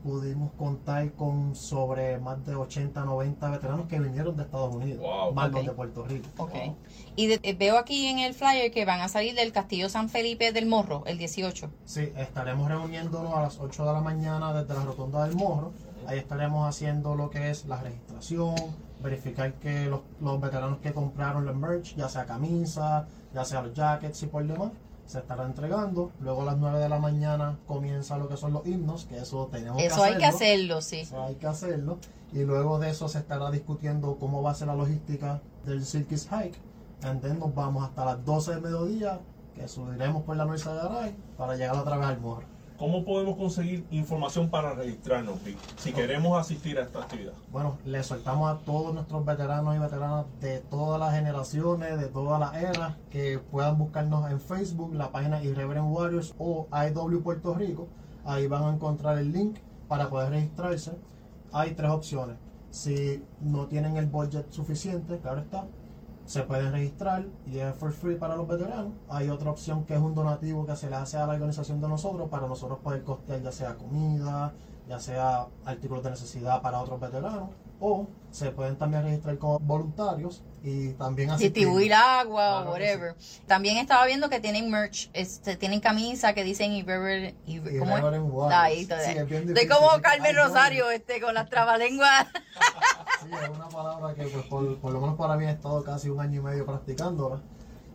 pudimos 0.09 0.51
contar 0.53 1.11
con 1.13 1.55
sobre 1.55 2.19
más 2.19 2.45
de 2.45 2.53
80, 2.55 3.03
90 3.03 3.49
veteranos 3.49 3.87
que 3.87 3.99
vinieron 3.99 4.37
de 4.37 4.43
Estados 4.43 4.73
Unidos, 4.75 5.01
Wow. 5.01 5.33
más 5.33 5.51
los 5.51 5.65
de 5.65 5.71
Puerto 5.71 6.03
Rico. 6.05 6.27
Ok. 6.37 6.53
Wow. 6.53 6.75
Y 7.15 7.25
de- 7.25 7.39
eh, 7.41 7.55
veo 7.57 7.79
aquí 7.79 8.05
en 8.05 8.19
el 8.19 8.35
flyer 8.35 8.71
que 8.71 8.85
van 8.85 9.01
a 9.01 9.07
salir 9.07 9.33
del 9.33 9.51
Castillo 9.51 9.89
San 9.89 10.09
Felipe 10.09 10.51
del 10.51 10.67
Morro, 10.67 11.01
el 11.07 11.17
18. 11.17 11.71
Sí, 11.85 12.11
estaremos 12.17 12.67
reuniéndonos 12.69 13.33
a 13.33 13.41
las 13.41 13.59
8 13.59 13.83
de 13.83 13.93
la 13.93 14.01
mañana 14.01 14.53
desde 14.53 14.75
la 14.75 14.85
rotonda 14.85 15.25
del 15.25 15.35
Morro. 15.35 15.73
Ahí 16.05 16.19
estaremos 16.19 16.69
haciendo 16.69 17.15
lo 17.15 17.31
que 17.31 17.49
es 17.49 17.65
la 17.65 17.81
registración, 17.81 18.53
verificar 19.01 19.53
que 19.55 19.85
los, 19.87 20.01
los 20.21 20.39
veteranos 20.39 20.77
que 20.77 20.93
compraron 20.93 21.45
los 21.47 21.55
merch, 21.55 21.95
ya 21.95 22.07
sea 22.09 22.25
camisa, 22.25 23.07
ya 23.33 23.43
sea 23.43 23.63
los 23.63 23.73
jackets 23.73 24.21
y 24.21 24.27
por 24.27 24.45
demás, 24.45 24.71
se 25.05 25.19
estará 25.19 25.45
entregando. 25.45 26.11
Luego 26.19 26.41
a 26.41 26.45
las 26.45 26.57
9 26.57 26.79
de 26.79 26.89
la 26.89 26.99
mañana 26.99 27.57
comienza 27.67 28.17
lo 28.17 28.27
que 28.27 28.37
son 28.37 28.53
los 28.53 28.65
himnos, 28.65 29.05
que 29.05 29.17
eso 29.17 29.47
tenemos 29.51 29.81
Eso 29.81 29.97
que 29.97 30.01
hay 30.03 30.13
hacerlo. 30.13 30.19
que 30.19 30.25
hacerlo, 30.25 30.81
sí. 30.81 30.99
Eso 31.01 31.23
hay 31.23 31.35
que 31.35 31.47
hacerlo. 31.47 31.97
Y 32.33 32.39
luego 32.43 32.79
de 32.79 32.89
eso 32.89 33.07
se 33.07 33.19
estará 33.19 33.51
discutiendo 33.51 34.17
cómo 34.19 34.41
va 34.41 34.51
a 34.51 34.55
ser 34.55 34.67
la 34.67 34.75
logística 34.75 35.41
del 35.65 35.85
Circus 35.85 36.27
Hike. 36.29 36.59
Then 37.21 37.39
nos 37.39 37.53
vamos 37.53 37.83
hasta 37.83 38.03
las 38.03 38.25
12 38.25 38.51
del 38.51 38.61
mediodía, 38.61 39.19
que 39.53 39.67
subiremos 39.67 40.23
por 40.23 40.35
la 40.35 40.45
North 40.45 40.65
Garay 40.65 41.15
para 41.37 41.55
llegar 41.55 41.75
otra 41.77 41.97
vez 41.97 42.07
al 42.07 42.19
morro. 42.19 42.47
¿Cómo 42.77 43.05
podemos 43.05 43.37
conseguir 43.37 43.87
información 43.89 44.49
para 44.49 44.73
registrarnos, 44.73 45.41
Vic, 45.45 45.57
si 45.77 45.93
queremos 45.93 46.37
asistir 46.37 46.77
a 46.77 46.83
esta 46.83 46.99
actividad? 46.99 47.31
Bueno, 47.49 47.77
le 47.85 48.03
soltamos 48.03 48.51
a 48.51 48.57
todos 48.65 48.93
nuestros 48.93 49.23
veteranos 49.23 49.77
y 49.77 49.79
veteranas 49.79 50.25
de 50.41 50.59
todas 50.59 50.99
las 50.99 51.13
generaciones, 51.15 51.97
de 51.97 52.07
todas 52.07 52.37
las 52.37 52.61
eras, 52.61 52.95
que 53.09 53.39
puedan 53.39 53.77
buscarnos 53.77 54.29
en 54.29 54.41
Facebook, 54.41 54.93
la 54.93 55.09
página 55.09 55.41
Irreverent 55.41 55.87
Warriors 55.89 56.35
o 56.37 56.67
IW 56.69 57.21
Puerto 57.23 57.53
Rico. 57.53 57.87
Ahí 58.25 58.45
van 58.47 58.63
a 58.63 58.73
encontrar 58.73 59.19
el 59.19 59.31
link 59.31 59.55
para 59.87 60.09
poder 60.09 60.31
registrarse. 60.31 60.97
Hay 61.53 61.75
tres 61.75 61.91
opciones. 61.91 62.35
Si 62.71 63.23
no 63.39 63.67
tienen 63.67 63.95
el 63.95 64.07
budget 64.07 64.51
suficiente, 64.51 65.17
claro 65.19 65.39
está, 65.39 65.65
se 66.25 66.41
pueden 66.43 66.71
registrar 66.71 67.25
y 67.45 67.59
es 67.59 67.75
for 67.75 67.91
free 67.93 68.15
para 68.15 68.35
los 68.35 68.47
veteranos. 68.47 68.93
Hay 69.09 69.29
otra 69.29 69.51
opción 69.51 69.85
que 69.85 69.93
es 69.93 69.99
un 69.99 70.15
donativo 70.15 70.65
que 70.65 70.75
se 70.75 70.89
le 70.89 70.95
hace 70.95 71.17
a 71.17 71.25
la 71.27 71.33
organización 71.33 71.79
de 71.81 71.87
nosotros 71.87 72.29
para 72.29 72.47
nosotros 72.47 72.79
poder 72.79 73.03
costear 73.03 73.41
ya 73.41 73.51
sea 73.51 73.75
comida, 73.75 74.53
ya 74.87 74.99
sea 74.99 75.47
artículos 75.65 76.03
de 76.03 76.09
necesidad 76.11 76.61
para 76.61 76.79
otros 76.79 76.99
veteranos. 76.99 77.49
O 77.79 78.07
se 78.31 78.51
pueden 78.51 78.77
también 78.77 79.03
registrar 79.03 79.37
como 79.37 79.59
voluntarios 79.59 80.41
y 80.63 80.91
también 80.93 81.29
asistir. 81.29 81.51
Distribuir 81.53 81.93
agua 81.93 82.61
o 82.61 82.71
whatever. 82.71 83.15
También 83.47 83.77
estaba 83.77 84.05
viendo 84.05 84.29
que 84.29 84.39
tienen 84.39 84.71
merch, 84.71 85.09
este, 85.13 85.57
tienen 85.57 85.81
camisa 85.81 86.33
que 86.33 86.43
dicen 86.45 86.71
Irreverent, 86.71 87.37
Irre- 87.45 87.77
¿cómo 87.79 88.47
es? 88.47 88.53
Ahí, 88.53 88.81
está. 88.81 88.99
Sí, 89.01 89.11
es 89.17 89.27
bien 89.27 89.49
Estoy 89.49 89.67
como 89.67 89.91
Ay, 89.91 90.01
Carmen 90.01 90.35
no. 90.35 90.45
Rosario, 90.45 90.89
este, 90.89 91.19
con 91.21 91.33
las 91.33 91.49
trabalenguas. 91.49 92.27
Sí, 93.25 93.31
es 93.31 93.49
una 93.49 93.67
palabra 93.69 94.13
que 94.13 94.23
pues, 94.25 94.45
por, 94.45 94.77
por 94.77 94.93
lo 94.93 95.01
menos 95.01 95.15
para 95.15 95.35
mí 95.35 95.45
he 95.45 95.49
estado 95.49 95.83
casi 95.83 96.09
un 96.09 96.19
año 96.19 96.41
y 96.41 96.43
medio 96.43 96.65
practicándola. 96.65 97.41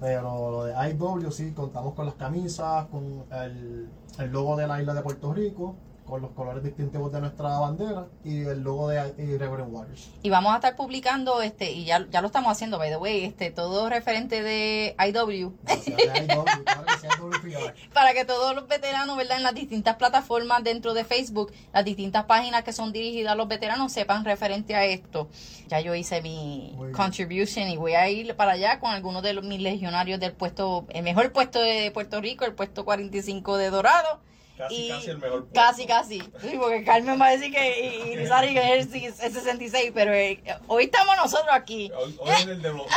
Pero 0.01 0.51
lo 0.51 0.65
de 0.65 0.73
IW 0.91 1.31
sí, 1.31 1.53
contamos 1.53 1.95
con 1.95 2.07
las 2.07 2.15
camisas, 2.15 2.87
con 2.87 3.25
el, 3.31 3.89
el 4.19 4.31
logo 4.31 4.57
de 4.57 4.67
la 4.67 4.81
isla 4.81 4.95
de 4.95 5.03
Puerto 5.03 5.33
Rico, 5.33 5.77
con 6.11 6.21
los 6.21 6.33
colores 6.33 6.63
distintivos 6.63 7.13
de 7.13 7.21
nuestra 7.21 7.59
bandera 7.59 8.07
y 8.25 8.41
el 8.41 8.63
logo 8.63 8.89
de 8.89 9.15
Irreverent 9.17 9.73
Warriors. 9.73 10.11
Y 10.23 10.31
vamos 10.31 10.53
a 10.53 10.57
estar 10.57 10.77
publicando, 10.77 11.41
este, 11.41 11.71
y 11.71 11.85
ya, 11.85 12.07
ya 12.11 12.21
lo 12.21 12.27
estamos 12.27 12.51
haciendo, 12.51 12.79
by 12.79 12.91
the 12.91 12.97
way, 12.97 13.25
este, 13.25 13.51
todo 13.51 13.89
referente 13.89 14.43
de 14.43 14.97
IW, 14.99 15.55
para 17.95 18.13
que 18.13 18.25
todos 18.25 18.55
los 18.55 18.67
veteranos, 18.67 19.17
¿verdad? 19.17 19.37
En 19.37 19.45
las 19.45 19.55
distintas 19.55 19.97
plataformas 19.97 20.65
dentro 20.65 20.93
de 20.93 21.05
Facebook, 21.05 21.53
las 21.73 21.85
distintas 21.85 22.25
páginas 22.25 22.65
que 22.65 22.73
son 22.73 22.93
dirigidas 22.93 23.33
a 23.33 23.37
los 23.37 23.49
veteranos 23.49 23.93
sepan 23.93 24.25
referente 24.25 24.75
a 24.75 24.85
esto. 24.85 25.29
Ya 25.69 25.81
yo 25.81 25.95
hice 25.95 26.21
mi 26.21 26.77
contribution 26.93 27.69
y 27.69 27.77
voy 27.77 27.95
a 27.95 28.09
ir 28.09 28.35
para 28.35 28.53
allá 28.53 28.81
con 28.81 28.91
algunos 28.91 29.23
de 29.23 29.35
los, 29.35 29.45
mis 29.45 29.61
legionarios 29.61 30.19
del 30.19 30.33
puesto, 30.33 30.87
el 30.91 31.05
mejor 31.05 31.33
puesto 31.33 31.61
de 31.61 31.91
Puerto 31.93 32.21
Rico, 32.21 32.45
el 32.45 32.55
puesto 32.55 32.85
45 32.85 33.57
de 33.57 33.71
Dorado. 33.71 34.21
Casi, 34.61 34.75
Y 34.75 34.89
casi 34.91 35.11
el 35.11 35.19
mejor. 35.19 35.41
puesto. 35.49 35.55
Casi, 35.61 35.87
casi. 35.87 36.19
Sí, 36.41 36.57
porque 36.59 36.85
Carmen 36.85 37.21
va 37.21 37.27
a 37.27 37.31
decir 37.31 37.51
que 37.53 37.81
y, 38.07 38.11
y 38.13 38.17
Lizari 38.17 38.53
que 38.53 38.79
es 38.79 38.93
el, 38.93 39.05
el 39.05 39.15
66, 39.33 39.93
pero 39.95 40.13
eh, 40.13 40.43
hoy 40.67 40.85
estamos 40.85 41.17
nosotros 41.17 41.49
aquí. 41.51 41.91
Hoy, 41.97 42.15
hoy 42.21 42.31
es 42.31 42.47
el 42.47 42.61
de, 42.63 42.69
los, 42.73 42.87
de 42.87 42.93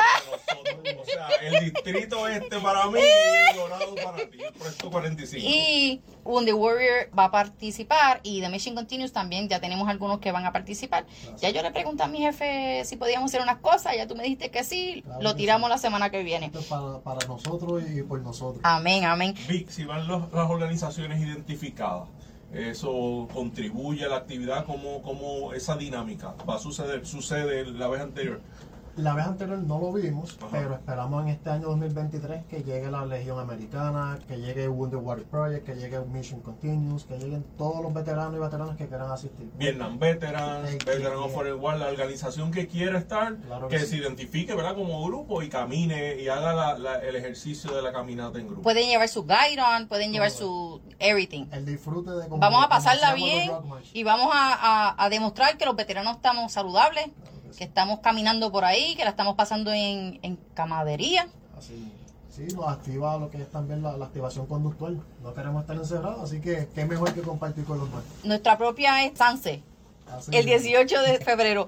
nosotros. 0.84 0.98
O 1.02 1.06
sea, 1.06 1.28
el 1.42 1.72
distrito 1.72 2.28
este 2.28 2.60
para 2.60 2.88
mí 2.88 3.00
y 3.00 3.56
Dorado 3.58 3.96
para 3.96 4.18
ti. 4.30 4.44
El 4.44 4.54
puesto 4.54 4.92
45. 4.92 5.46
Y 5.48 6.02
Wounded 6.26 6.54
Warrior 6.54 7.10
va 7.18 7.26
a 7.26 7.32
participar 7.32 8.20
y 8.24 8.42
The 8.42 8.50
Mission 8.50 8.76
Continues 8.76 9.12
también. 9.12 9.50
Ya 9.50 9.60
tenemos 9.60 9.88
algunos 9.90 10.20
que 10.20 10.32
van 10.32 10.46
a 10.46 10.52
participar. 10.52 11.06
Ya 11.40 11.50
yo 11.50 11.62
le 11.62 11.72
pregunté 11.72 12.04
a 12.04 12.08
mi 12.08 12.20
jefe 12.20 12.84
si 12.86 12.96
podíamos 12.96 13.32
hacer 13.32 13.42
unas 13.42 13.58
cosas. 13.58 13.96
Ya 13.98 14.08
tú 14.08 14.16
me 14.16 14.24
dijiste 14.24 14.50
que 14.52 14.64
sí. 14.64 15.02
Claro 15.06 15.22
Lo 15.22 15.30
que 15.32 15.38
tiramos 15.38 15.68
sí. 15.68 15.72
la 15.72 15.78
semana 15.78 16.10
que 16.10 16.24
viene. 16.24 16.48
Esto 16.48 16.60
es 16.60 16.66
para, 16.66 17.00
para 17.00 17.28
nosotros 17.28 17.84
y 17.90 18.02
por 18.04 18.22
nosotros. 18.22 18.62
Amén, 18.64 19.06
amén. 19.06 19.36
Vic, 19.48 19.70
si 19.70 19.84
van 19.86 20.08
los- 20.08 20.32
las 20.34 20.50
organizaciones 20.50 21.20
identificadas, 21.22 22.08
eso 22.54 23.28
contribuye 23.34 24.06
a 24.06 24.10
la 24.10 24.18
actividad 24.18 24.66
como, 24.66 25.02
como 25.02 25.54
esa 25.54 25.76
dinámica 25.76 26.36
va 26.48 26.56
a 26.56 26.60
suceder, 26.60 27.06
sucede 27.06 27.66
la 27.66 27.88
vez 27.88 28.02
anterior. 28.02 28.42
La 28.96 29.16
vez 29.16 29.26
anterior 29.26 29.58
no 29.58 29.80
lo 29.80 29.92
vimos, 29.92 30.38
Ajá. 30.40 30.50
pero 30.52 30.76
esperamos 30.76 31.24
en 31.24 31.30
este 31.30 31.50
año 31.50 31.70
2023 31.70 32.46
que 32.46 32.62
llegue 32.62 32.92
la 32.92 33.04
Legión 33.08 33.40
Americana, 33.40 34.20
que 34.28 34.38
llegue 34.38 34.68
Wounded 34.70 35.00
Warrior 35.00 35.28
Project, 35.30 35.66
que 35.66 35.74
llegue 35.76 36.00
Mission 36.02 36.42
Continuous, 36.42 37.04
que 37.06 37.18
lleguen 37.18 37.44
todos 37.58 37.82
los 37.82 37.92
veteranos 37.92 38.36
y 38.36 38.40
veteranas 38.40 38.78
que 38.78 38.88
quieran 38.88 39.10
asistir. 39.12 39.50
Vietnam 39.58 39.98
Veterans, 39.98 40.70
Ey, 40.70 40.78
Veteran 40.78 41.14
ey, 41.14 41.26
of 41.26 41.34
Foreign 41.34 41.60
War, 41.60 41.78
la 41.80 41.88
organización 41.88 42.52
que 42.52 42.68
quiera 42.68 43.00
estar, 43.00 43.36
Claro 43.38 43.68
que 43.68 43.78
que 43.78 43.80
se 43.82 43.88
sí. 43.88 43.98
identifique 43.98 44.54
¿verdad? 44.54 44.76
como 44.76 45.04
grupo 45.08 45.42
y 45.42 45.50
camine 45.50 46.22
y 46.22 46.28
haga 46.28 46.54
la- 46.54 46.78
la- 46.78 47.00
el 47.00 47.16
ejercicio 47.16 47.74
de 47.74 47.82
la 47.82 47.92
caminata 47.92 48.38
en 48.38 48.46
grupo. 48.46 48.62
Pueden 48.62 48.88
llevar 48.88 49.10
su 49.10 49.24
guide-on, 49.26 49.88
pueden 49.88 50.12
llevar 50.12 50.30
su 50.30 50.82
everything. 51.00 51.48
El 51.52 51.66
disfrute 51.66 52.12
de 52.12 52.28
como- 52.28 52.40
Vamos 52.40 52.64
a 52.64 52.70
pasarla 52.70 53.16
bien 53.16 53.52
y 53.92 54.04
vamos 54.04 54.30
a, 54.32 54.54
a- 54.92 55.04
a 55.04 55.10
demostrar 55.10 55.58
que 55.58 55.66
los 55.66 55.76
veteranos 55.76 56.18
estamos 56.18 56.52
saludables, 56.52 57.06
Claro 57.06 57.43
que 57.58 57.64
estamos 57.64 58.00
caminando 58.00 58.52
por 58.52 58.66
ahí, 58.66 58.96
que 58.96 59.04
la 59.04 59.12
estamos 59.12 59.36
pasando 59.36 59.72
en, 59.72 60.20
en 60.24 60.38
camadería. 60.54 61.28
Así, 61.58 61.92
sí, 62.30 62.48
nos 62.56 62.68
activa 62.68 63.18
lo 63.18 63.30
que 63.30 63.42
es 63.42 63.50
también 63.52 63.82
la, 63.82 63.98
la 63.98 64.06
activación 64.06 64.46
conductual. 64.48 65.02
No 65.22 65.34
queremos 65.34 65.62
estar 65.62 65.76
encerrados, 65.76 66.22
así 66.24 66.42
que 66.42 66.68
qué 66.74 66.86
mejor 66.86 67.14
que 67.14 67.22
compartir 67.22 67.64
con 67.66 67.80
los 67.80 67.90
demás. 67.90 68.04
Nuestra 68.24 68.58
propia 68.58 69.04
es 69.06 69.18
Sanse, 69.18 69.64
Así 70.12 70.36
el 70.36 70.46
mismo. 70.46 70.60
18 70.62 71.02
de 71.02 71.20
febrero. 71.26 71.68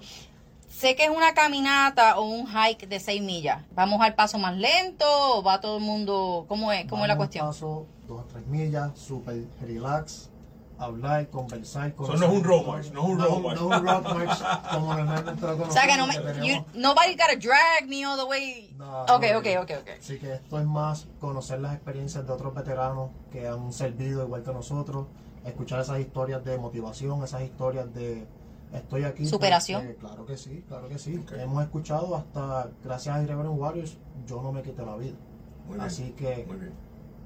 Sé 0.70 0.96
que 0.98 1.06
es 1.06 1.10
una 1.10 1.34
caminata 1.34 2.20
o 2.20 2.26
un 2.26 2.48
hike 2.48 2.90
de 2.90 3.00
6 3.00 3.22
millas. 3.22 3.64
¿Vamos 3.74 4.02
al 4.02 4.14
paso 4.14 4.38
más 4.38 4.58
lento 4.58 5.06
o 5.08 5.42
va 5.42 5.62
todo 5.62 5.78
el 5.78 5.84
mundo? 5.84 6.46
¿Cómo 6.50 6.72
es, 6.74 6.86
cómo 6.90 7.06
es 7.06 7.08
la 7.08 7.16
cuestión? 7.16 7.48
Paso, 7.48 7.86
dos 8.08 8.26
a 8.26 8.28
tres 8.28 8.46
millas, 8.48 8.92
super 9.00 9.42
relax, 9.62 10.30
hablar, 10.78 11.30
conversar. 11.30 11.94
Eso 11.94 12.14
no 12.18 12.26
es 12.26 12.32
un 12.32 12.44
road 12.44 12.66
march, 12.66 12.92
no 12.92 13.04
es 13.04 13.10
un 13.10 13.20
road 13.20 13.30
no, 13.30 13.40
march. 13.40 13.60
No 13.60 13.74
es 13.74 13.80
un 13.82 13.88
road 13.88 14.04
march 14.04 14.44
como 14.72 14.94
normalmente 14.94 15.42
lo 15.46 15.64
O 15.68 15.72
sea 15.72 15.88
que 15.88 15.98
no 15.98 16.08
me, 16.08 16.14
que 16.14 16.48
you, 16.48 16.66
nobody 16.74 17.14
gotta 17.14 17.36
drag 17.36 17.88
me 17.88 18.06
all 18.06 18.18
the 18.18 18.26
way. 18.26 18.74
No, 18.78 19.04
ok, 19.04 19.08
no, 19.32 19.40
ok, 19.40 19.46
no. 19.56 19.62
ok, 19.62 19.72
ok. 19.82 19.90
Así 20.00 20.20
que 20.20 20.34
esto 20.34 20.60
es 20.60 20.66
más 20.66 21.08
conocer 21.20 21.60
las 21.60 21.74
experiencias 21.74 22.26
de 22.26 22.34
otros 22.34 22.54
veteranos 22.54 23.12
que 23.32 23.48
han 23.48 23.72
servido 23.72 24.24
igual 24.24 24.44
que 24.44 24.52
nosotros, 24.54 25.08
escuchar 25.46 25.82
esas 25.82 26.00
historias 26.00 26.44
de 26.44 26.58
motivación, 26.58 27.24
esas 27.24 27.42
historias 27.44 27.94
de 27.94 28.28
estoy 28.74 29.04
aquí. 29.04 29.26
Superación. 29.26 29.82
porque- 29.82 29.96
claro 30.00 30.26
que 30.26 30.38
sí, 30.38 30.64
claro 30.68 30.90
que 30.90 30.98
sí. 30.98 31.18
Ok. 31.18 31.32
Hemos 31.34 31.64
escuchado 31.64 32.16
hasta, 32.16 32.70
gracias 32.84 33.16
a 33.16 33.22
Irreverent 33.24 33.58
Warriors, 33.58 33.98
yo 34.28 34.42
no 34.42 34.52
me 34.52 34.62
quité 34.62 34.86
la 34.86 34.98
vida. 34.98 35.16
Muy 35.66 35.76
bien, 35.76 35.88
Así 35.88 36.12
que 36.12 36.46
muy 36.48 36.58
bien. 36.58 36.74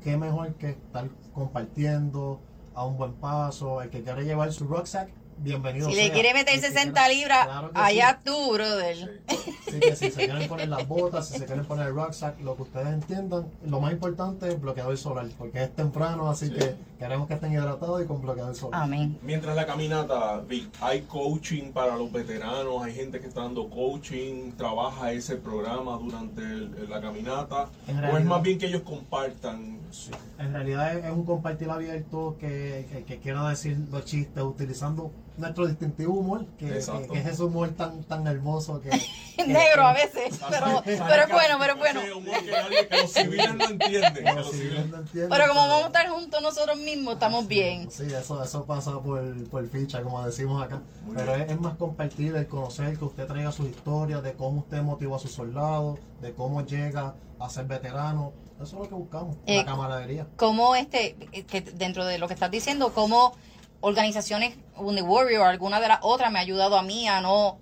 qué 0.04 0.16
mejor 0.18 0.54
que 0.56 0.70
estar 0.70 1.10
compartiendo 1.34 2.40
a 2.80 2.86
un 2.86 2.98
buen 2.98 3.14
paso. 3.14 3.82
El 3.82 3.90
que 3.90 4.02
quiere 4.02 4.24
llevar 4.24 4.52
su 4.54 4.66
rucksack, 4.66 5.12
bienvenido. 5.40 5.90
Si 5.90 5.96
sea. 5.96 6.06
le 6.06 6.12
quiere 6.12 6.34
meter 6.34 6.54
que 6.56 6.62
60 6.62 6.92
quiera- 6.92 7.08
libras, 7.10 7.46
claro 7.48 7.72
allá 7.74 8.20
sí. 8.24 8.32
tú, 8.32 8.54
brother. 8.54 9.22
Sí. 9.28 9.36
Así 9.70 9.80
que 9.80 9.96
si 9.96 10.12
se 10.12 10.26
quieren 10.26 10.48
poner 10.48 10.68
las 10.70 10.88
botas, 10.88 11.28
si 11.30 11.38
se 11.38 11.46
quieren 11.46 11.64
poner 11.66 11.88
el 11.88 11.94
rucksack, 11.94 12.40
lo 12.42 12.56
que 12.56 12.64
ustedes 12.64 12.88
entiendan, 12.88 13.48
lo 13.66 13.80
más 13.80 13.92
importante 13.94 14.48
es 14.50 14.60
bloqueador 14.60 14.98
solar, 14.98 15.28
porque 15.38 15.64
es 15.64 15.76
temprano, 15.76 16.28
así 16.30 16.48
Sí. 16.48 16.54
que 16.54 16.76
queremos 16.98 17.28
que 17.28 17.36
estén 17.36 17.54
hidratados 17.54 18.02
y 18.02 18.06
con 18.08 18.22
bloqueador 18.22 18.56
solar. 18.56 18.82
Amén. 18.84 19.20
Mientras 19.22 19.56
la 19.56 19.66
caminata, 19.68 20.40
Vic, 20.42 20.70
hay 20.82 21.02
coaching 21.02 21.72
para 21.72 21.96
los 21.98 22.12
veteranos, 22.12 22.82
hay 22.84 22.94
gente 22.96 23.20
que 23.20 23.28
está 23.28 23.42
dando 23.42 23.70
coaching, 23.70 24.54
trabaja 24.54 25.12
ese 25.12 25.36
programa 25.36 25.98
durante 25.98 26.42
el- 26.42 26.90
la 26.90 27.00
caminata, 27.00 27.70
En 27.88 27.96
o 27.96 28.00
es 28.00 28.02
realidad- 28.06 28.30
más 28.30 28.42
bien 28.42 28.58
que 28.58 28.66
ellos 28.66 28.82
compartan. 28.82 29.78
Sí. 29.92 30.12
En 30.38 30.54
realidad 30.54 30.96
es, 30.98 31.06
es 31.06 31.12
un 31.12 31.26
compartir 31.26 31.70
abierto 31.70 32.36
que, 32.40 32.86
que, 32.92 33.04
que 33.06 33.18
quiera 33.20 33.48
decir 33.50 33.78
los 33.92 34.06
chistes 34.06 34.44
utilizando 34.44 35.12
nuestro 35.40 35.68
distintivo 35.68 36.14
humor, 36.14 36.46
que, 36.58 36.68
que- 36.68 36.76
Exacto. 36.76 37.14
que 37.14 37.20
es 37.20 37.26
ese 37.28 37.44
humor 37.44 37.70
tan, 37.70 38.04
tan 38.04 38.26
hermoso 38.28 38.82
que... 38.82 38.90
que- 39.36 39.48
Negro 39.48 39.88
a 39.88 39.94
veces, 39.94 40.38
pero, 40.50 40.82
pero 40.86 41.24
es 41.24 41.30
bueno, 41.32 41.58
pero 41.60 41.74
es 41.74 41.80
bueno. 41.80 42.02
Ese 42.02 42.14
humor 42.14 42.44
que, 42.44 42.52
nadie- 42.52 42.88
que 42.88 42.98
los 43.02 43.12
civiles 43.14 43.56
no 43.56 43.66
entienden. 43.66 44.14
que 44.14 44.20
que 44.24 44.26
los 44.26 44.36
los 44.36 44.52
civiles- 44.52 44.62
civiles 44.70 44.90
no 44.90 44.98
entienden, 44.98 45.30
Pero 45.30 45.48
como 45.48 45.60
vamos 45.68 45.84
a 45.84 45.88
estar 45.88 46.10
juntos 46.10 46.42
nosotros 46.42 46.78
mismos, 46.78 47.14
estamos 47.16 47.48
bien. 47.48 47.90
Sí, 47.90 48.04
eso, 48.14 48.44
eso 48.44 48.66
pasa 48.66 49.00
por, 49.00 49.50
por 49.50 49.68
ficha, 49.70 50.02
como 50.04 50.24
decimos 50.26 50.64
acá. 50.64 50.82
Muy 51.06 51.16
Pero 51.16 51.36
es, 51.36 51.50
es 51.52 51.60
más 51.60 51.76
compartir, 51.78 52.36
el 52.36 52.48
conocer, 52.48 52.98
que 52.98 53.06
usted 53.06 53.26
traiga 53.28 53.52
sus 53.52 53.68
historias, 53.70 54.22
de 54.24 54.34
cómo 54.34 54.60
usted 54.60 54.82
motivó 54.82 55.16
a 55.16 55.20
sus 55.20 55.32
soldados, 55.32 56.00
de 56.22 56.34
cómo 56.34 56.66
llega 56.66 57.16
a 57.40 57.50
ser 57.50 57.66
veterano. 57.66 58.34
Eso 58.62 58.76
es 58.76 58.82
lo 58.84 58.90
que 58.90 58.96
buscamos, 58.96 59.38
Eh, 59.46 59.56
la 59.58 59.66
camaradería. 59.66 60.28
Como 60.36 60.76
este, 60.76 61.16
que 61.50 61.62
dentro 61.62 62.04
de 62.06 62.18
lo 62.18 62.28
que 62.28 62.34
estás 62.34 62.52
diciendo, 62.52 62.92
como 62.94 63.34
organizaciones, 63.82 64.56
Wounded 64.78 65.04
Warrior 65.04 65.42
o 65.42 65.46
alguna 65.46 65.80
de 65.80 65.88
las 65.88 66.00
otras 66.02 66.32
me 66.32 66.40
ha 66.40 66.42
ayudado 66.42 66.78
a 66.78 66.84
mí 66.84 67.08
a 67.08 67.22
no 67.22 67.60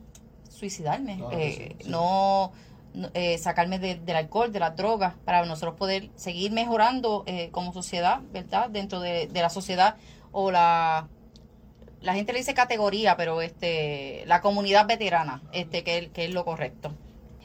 suicidarme, 0.49 1.17
Claro 1.17 1.29
que 1.29 1.47
eh, 1.49 1.75
sí, 1.79 1.83
sí. 1.85 1.89
no 1.89 2.51
eh, 3.13 3.37
sacarme 3.37 3.77
de- 3.77 3.95
del 3.95 4.15
alcohol, 4.15 4.51
de 4.51 4.59
las 4.59 4.75
drogas, 4.75 5.13
para 5.25 5.45
nosotros 5.45 5.75
poder 5.75 6.09
seguir 6.15 6.51
mejorando 6.51 7.23
eh, 7.27 7.49
como 7.51 7.71
sociedad, 7.73 8.21
¿verdad? 8.31 8.69
Dentro 8.69 8.99
de, 8.99 9.27
de 9.27 9.41
la 9.41 9.49
sociedad 9.49 9.95
o 10.31 10.51
la 10.51 11.07
la 11.99 12.13
gente 12.13 12.31
le 12.31 12.39
dice 12.39 12.53
categoría, 12.53 13.17
pero 13.17 13.41
este 13.41 14.23
la 14.27 14.39
comunidad 14.41 14.85
veterana, 14.87 15.41
este 15.51 15.83
que, 15.83 15.97
es- 15.97 16.09
que 16.09 16.25
es 16.25 16.31
lo 16.33 16.45
correcto. 16.45 16.93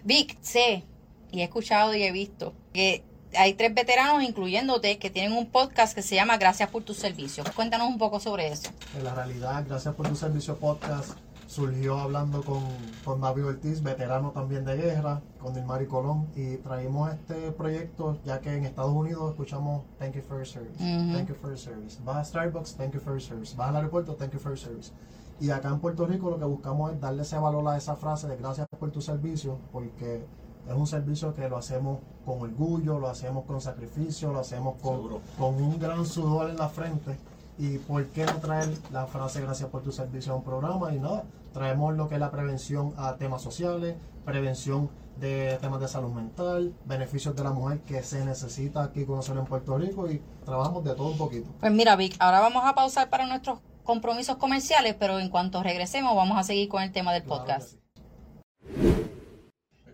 Vic, 0.04 0.37
sé 0.42 0.85
y 1.30 1.40
he 1.40 1.44
escuchado 1.44 1.94
y 1.94 2.02
he 2.02 2.12
visto 2.12 2.52
que 2.72 3.02
hay 3.36 3.54
tres 3.54 3.74
veteranos, 3.74 4.22
incluyéndote, 4.22 4.98
que 4.98 5.10
tienen 5.10 5.32
un 5.32 5.46
podcast 5.46 5.94
que 5.94 6.02
se 6.02 6.14
llama 6.14 6.36
Gracias 6.36 6.68
por 6.70 6.82
tus 6.82 6.96
servicios. 6.96 7.48
Cuéntanos 7.50 7.88
un 7.88 7.98
poco 7.98 8.20
sobre 8.20 8.48
eso. 8.48 8.70
En 8.96 9.04
la 9.04 9.14
realidad, 9.14 9.64
gracias 9.66 9.94
por 9.94 10.08
tu 10.08 10.16
servicio 10.16 10.56
podcast, 10.56 11.12
surgió 11.46 11.98
hablando 11.98 12.42
con, 12.42 12.64
con 13.04 13.20
David 13.20 13.46
Ortiz, 13.46 13.82
veterano 13.82 14.30
también 14.30 14.64
de 14.64 14.76
guerra, 14.76 15.20
con 15.40 15.54
Dilmari 15.54 15.86
Colón, 15.86 16.28
y 16.34 16.56
traímos 16.56 17.12
este 17.12 17.52
proyecto 17.52 18.18
ya 18.24 18.40
que 18.40 18.54
en 18.54 18.64
Estados 18.64 18.92
Unidos 18.92 19.30
escuchamos 19.30 19.82
Thank 19.98 20.14
you 20.14 20.22
for 20.22 20.38
your 20.38 20.46
service, 20.46 20.78
thank 20.78 21.28
you 21.28 21.34
for 21.34 21.50
your 21.50 21.58
service. 21.58 21.98
Vas 22.04 22.16
a 22.16 22.24
Starbucks, 22.24 22.76
thank 22.76 22.92
you 22.94 23.00
for 23.00 23.12
your 23.12 23.22
service. 23.22 23.54
Vas 23.56 23.68
al 23.68 23.76
aeropuerto, 23.76 24.14
thank 24.14 24.32
you 24.32 24.38
for 24.38 24.52
your 24.52 24.58
service. 24.58 24.92
Y 25.40 25.50
acá 25.50 25.68
en 25.68 25.80
Puerto 25.80 26.06
Rico 26.06 26.30
lo 26.30 26.38
que 26.38 26.44
buscamos 26.44 26.92
es 26.92 27.00
darle 27.00 27.22
ese 27.22 27.36
valor 27.36 27.66
a 27.68 27.76
esa 27.76 27.96
frase 27.96 28.28
de 28.28 28.36
gracias 28.36 28.66
por 28.78 28.92
tu 28.92 29.00
servicio, 29.00 29.58
porque 29.72 30.24
es 30.68 30.75
un 30.75 30.87
servicio 30.87 31.35
que 31.35 31.48
lo 31.48 31.57
hacemos 31.57 31.98
con 32.25 32.40
orgullo, 32.40 32.98
lo 32.98 33.09
hacemos 33.09 33.44
con 33.44 33.61
sacrificio, 33.61 34.33
lo 34.33 34.40
hacemos 34.40 34.77
con, 34.81 35.20
con 35.38 35.55
un 35.55 35.79
gran 35.79 36.07
sudor 36.07 36.51
en 36.51 36.57
la 36.57 36.68
frente. 36.68 37.18
¿Y 37.59 37.79
por 37.79 38.07
qué 38.07 38.25
no 38.25 38.35
traer 38.38 38.68
la 38.90 39.07
frase 39.07 39.40
gracias 39.40 39.68
por 39.68 39.83
tu 39.83 39.92
servicio 39.92 40.33
a 40.33 40.37
un 40.37 40.44
programa? 40.44 40.94
Y 40.94 40.98
nada, 40.98 41.25
traemos 41.53 41.94
lo 41.94 42.09
que 42.09 42.14
es 42.14 42.20
la 42.20 42.31
prevención 42.31 42.94
a 42.96 43.16
temas 43.16 43.42
sociales, 43.42 43.96
prevención 44.25 44.88
de 45.16 45.59
temas 45.61 45.81
de 45.81 45.88
salud 45.88 46.12
mental, 46.12 46.75
beneficios 46.87 47.37
de 47.37 47.44
la 47.44 47.51
mujer 47.51 47.81
que 47.81 48.03
se 48.03 48.25
necesita 48.25 48.83
aquí 48.83 49.05
conocer 49.05 49.37
en 49.37 49.44
Puerto 49.44 49.77
Rico 49.77 50.11
y 50.11 50.22
trabajamos 50.44 50.85
de 50.85 50.94
todo 50.94 51.09
un 51.09 51.18
poquito. 51.18 51.51
Pues 51.61 51.72
mira, 51.72 51.94
Vic, 51.96 52.16
ahora 52.18 52.40
vamos 52.40 52.62
a 52.64 52.75
pausar 52.75 53.11
para 53.11 53.27
nuestros 53.27 53.61
compromisos 53.85 54.37
comerciales, 54.37 54.96
pero 54.98 55.18
en 55.18 55.29
cuanto 55.29 55.62
regresemos 55.62 56.16
vamos 56.16 56.38
a 56.38 56.42
seguir 56.42 56.68
con 56.68 56.83
el 56.83 56.92
tema 56.92 57.12
del 57.12 57.25
Claro 57.25 57.44
podcast. 57.44 57.81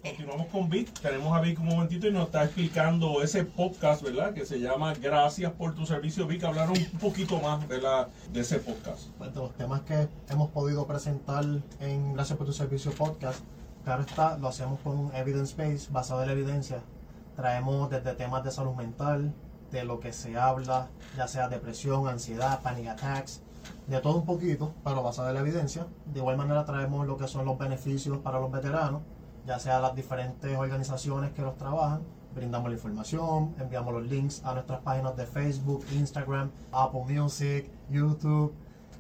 Continuamos 0.03 0.47
con 0.47 0.71
Vic. 0.71 0.93
Tenemos 1.01 1.37
a 1.37 1.41
Vic 1.41 1.59
un 1.59 1.67
momentito 1.67 2.07
y 2.07 2.13
nos 2.13 2.27
está 2.27 2.45
explicando 2.45 3.21
ese 3.21 3.45
podcast, 3.45 4.03
¿verdad? 4.03 4.33
Que 4.33 4.47
se 4.47 4.61
llama 4.61 4.95
Gracias 4.95 5.53
por 5.53 5.75
tu 5.75 5.87
servicio, 5.87 6.27
Vic. 6.27 6.45
Hablaron 6.45 6.77
un 6.79 6.99
poquito 7.01 7.41
más 7.41 7.69
de, 7.69 7.81
de 8.33 8.41
ese 8.41 8.61
podcast. 8.61 9.09
Pues, 9.19 9.35
de 9.35 9.41
los 9.41 9.55
temas 9.57 9.81
que 9.83 10.09
hemos 10.29 10.51
podido 10.51 10.87
presentar 10.87 11.45
en 11.81 12.13
Gracias 12.15 12.39
por 12.39 12.47
tu 12.47 12.53
servicio 12.53 12.93
podcast, 12.93 13.41
claro 13.85 14.03
está, 14.03 14.39
lo 14.39 14.49
hacemos 14.49 14.79
con 14.81 14.97
un 14.97 15.15
evidence 15.15 15.57
base, 15.57 15.89
basado 15.91 16.23
en 16.23 16.29
la 16.29 16.33
evidencia. 16.35 16.81
Traemos 17.35 17.91
desde 17.91 18.15
temas 18.15 18.45
de 18.45 18.53
salud 18.53 18.75
mental, 18.75 19.35
de 19.73 19.85
lo 19.85 19.99
que 19.99 20.13
se 20.13 20.37
habla, 20.37 20.91
ya 21.17 21.27
sea 21.27 21.49
depresión, 21.49 22.07
ansiedad, 22.07 22.63
panic 22.63 22.87
attacks, 22.89 23.43
de 23.89 24.01
todo 24.01 24.17
un 24.17 24.27
poquito, 24.27 24.75
pero 24.85 25.03
basado 25.03 25.29
en 25.29 25.35
la 25.35 25.41
evidencia. 25.41 25.87
De 26.07 26.21
igual 26.21 26.37
manera 26.37 26.65
traemos 26.65 27.05
lo 27.07 27.17
que 27.17 27.27
son 27.27 27.45
los 27.45 27.59
beneficios 27.59 28.19
para 28.19 28.39
los 28.39 28.51
veteranos, 28.51 29.03
ya 29.49 29.59
sea 29.59 29.81
las 29.81 29.95
diferentes 29.97 30.57
organizaciones 30.57 31.33
que 31.33 31.41
los 31.43 31.57
trabajan. 31.57 32.03
Brindamos 32.35 32.69
la 32.69 32.77
información, 32.77 33.55
enviamos 33.59 33.93
los 33.95 34.05
links 34.07 34.45
a 34.45 34.53
nuestras 34.53 34.81
páginas 34.81 35.17
de 35.17 35.27
Facebook, 35.27 35.85
Instagram, 35.93 36.51
Apple 36.71 37.01
Music, 37.09 37.69
YouTube. 37.91 38.53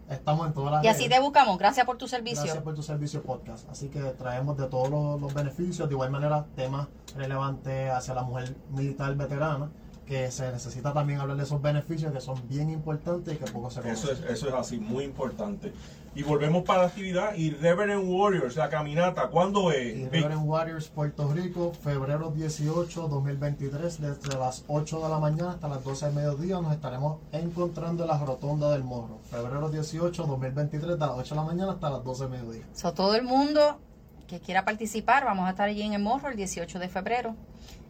Estamos 0.09 0.47
en 0.47 0.55
todas 0.55 0.73
las 0.73 0.85
Y 0.85 0.89
así 0.89 1.03
redes. 1.05 1.17
te 1.19 1.21
buscamos. 1.23 1.59
Gracias 1.59 1.85
por 1.85 1.99
tu 1.99 2.09
servicio. 2.09 2.43
Gracias 2.45 2.65
por 2.65 2.75
tu 2.75 2.83
servicio 2.83 3.23
podcast. 3.23 3.69
Así 3.69 3.89
que 3.91 4.01
traemos 4.01 4.57
de 4.57 4.67
todos 4.67 4.89
los, 4.89 5.21
los 5.21 5.35
beneficios, 5.35 5.87
de 5.87 5.95
igual 5.95 6.11
manera 6.11 6.47
temas 6.57 6.89
relevantes 7.15 7.91
hacia 7.93 8.15
la 8.15 8.23
mujer 8.23 8.57
militar 8.71 9.15
veterana, 9.15 9.71
que 10.09 10.31
se 10.31 10.51
necesita 10.51 10.93
también 10.95 11.21
hablar 11.21 11.37
de 11.37 11.43
esos 11.43 11.61
beneficios 11.61 12.13
que 12.13 12.21
son 12.21 12.41
bien 12.49 12.71
importantes 12.71 13.35
y 13.35 13.37
que 13.37 13.45
poco 13.53 13.71
se 13.71 13.81
Eso 13.81 14.09
conocen. 14.09 14.25
es, 14.25 14.31
eso 14.31 14.49
es 14.49 14.55
así, 14.55 14.79
muy 14.79 15.05
importante. 15.05 15.73
Y 16.15 16.23
volvemos 16.23 16.65
para 16.65 16.83
la 16.83 16.89
actividad. 16.89 17.35
Y 17.37 17.51
Reverend 17.51 18.09
Warriors, 18.09 18.57
la 18.57 18.71
caminata, 18.71 19.29
¿cuándo 19.29 19.71
es? 19.71 19.95
Y? 19.95 20.09
Reverend 20.09 20.49
Warriors 20.49 20.89
Puerto 20.89 21.31
Rico, 21.33 21.73
febrero 21.75 22.33
18, 22.35 23.07
2023, 23.09 24.01
desde 24.01 24.39
las 24.39 24.65
8 24.67 25.01
de 25.01 25.09
la 25.11 25.19
mañana 25.19 25.51
hasta 25.53 25.69
las 25.69 25.85
12 25.85 26.07
del 26.07 26.15
mediodía, 26.15 26.61
nos 26.61 26.73
estaremos 26.73 27.19
encontrando 27.31 28.05
en 28.05 28.09
la 28.09 28.19
Rotonda 28.19 28.71
del 28.73 28.83
Morro. 28.85 29.19
Febrero 29.31 29.69
18, 29.69 30.25
2023, 30.25 30.93
de 30.93 30.97
las 30.97 31.11
8 31.11 31.35
de 31.35 31.41
la 31.41 31.47
mañana 31.47 31.73
hasta 31.73 31.91
las 31.91 32.03
12 32.03 32.23
del 32.25 32.31
mediodía. 32.33 32.65
So, 32.73 32.95
todo 32.95 33.15
el 33.15 33.23
mundo 33.25 33.79
que 34.27 34.41
quiera 34.41 34.65
participar, 34.65 35.25
vamos 35.25 35.47
a 35.47 35.51
estar 35.51 35.69
allí 35.69 35.83
en 35.83 35.93
el 35.93 36.03
Morro 36.03 36.29
el 36.31 36.37
18 36.37 36.79
de 36.79 36.89
febrero, 36.89 37.37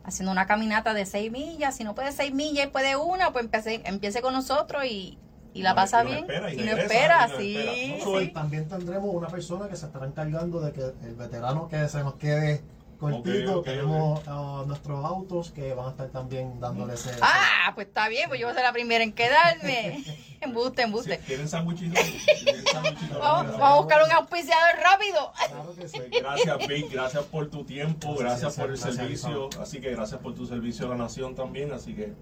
haciendo 0.09 0.33
una 0.33 0.47
caminata 0.47 0.95
de 0.95 1.07
6 1.07 1.31
millas. 1.31 1.77
Si 1.77 1.85
no 1.85 1.95
puede 1.95 2.13
6 2.13 2.35
millas 2.35 2.67
y 2.67 2.69
puede 2.69 2.97
una, 2.97 3.33
pues 3.33 3.45
empiece, 3.45 3.83
empiece 3.85 4.21
con 4.23 4.33
nosotros 4.33 4.85
y, 4.85 5.19
y 5.55 5.63
la 5.63 5.75
pasa 5.75 6.03
bien. 6.03 6.21
espera, 6.21 6.53
y 6.53 6.69
espera, 6.69 7.27
espera. 7.27 8.05
No, 8.05 8.21
y 8.21 8.27
sí. 8.27 8.33
también 8.33 8.69
tendremos 8.69 9.15
una 9.15 9.29
persona 9.29 9.69
que 9.69 9.77
se 9.77 9.87
estará 9.87 10.07
encargando 10.07 10.61
de 10.61 10.73
que 10.73 10.81
el 10.81 11.15
veterano 11.15 11.69
que 11.69 11.89
se 11.89 12.03
nos 12.03 12.15
quede 12.15 12.63
cortito, 12.99 13.53
Ok, 13.53 13.59
ok, 13.59 13.65
tenemos 13.65 14.23
ah, 14.27 14.65
nuestros 14.67 15.05
autos 15.05 15.51
que 15.53 15.73
van 15.73 15.87
a 15.87 15.91
estar 15.91 16.09
también 16.09 16.61
dándole 16.61 16.95
ese... 16.95 17.11
Ah, 17.21 17.73
pues 17.75 17.87
está 17.87 18.09
bien, 18.09 18.29
pues 18.29 18.41
yo 18.41 18.47
voy 18.47 18.53
a 18.53 18.55
ser 18.55 18.65
la 18.65 18.73
primera 18.73 19.05
en 19.05 19.13
quedarme. 19.13 20.05
embuste, 20.41 20.83
embuste. 20.83 21.19
¿Quieren 21.19 21.49
sándwichitos? 21.49 22.01
¿Quieren 22.43 22.65
sándwichitos? 22.67 23.19
Vamos, 23.19 23.53
vamos 23.53 23.71
a 23.71 23.77
buscar 23.77 24.03
un 24.03 24.13
auspiciador 24.13 24.77
rápido. 24.83 25.33
Claro 25.49 25.75
que 25.75 25.89
sí. 25.89 25.99
Gracias, 26.21 26.67
Vic. 26.67 26.91
Gracias 26.91 27.25
por 27.25 27.49
tu 27.49 27.65
tiempo. 27.65 28.17
Gracias, 28.17 28.41
Gracias, 28.41 28.57
por 28.57 28.71
el 28.71 28.77
gracias, 28.77 28.97
servicio. 28.97 29.29
Elizabeth. 29.29 29.63
Así 29.63 29.81
que 29.81 29.91
gracias 29.91 30.21
por 30.21 30.35
tu 30.35 30.47
servicio 30.47 30.87
a 30.87 30.89
la 30.91 30.97
nación 30.97 31.35
también. 31.35 31.73
Así 31.73 31.95
que, 31.95 32.13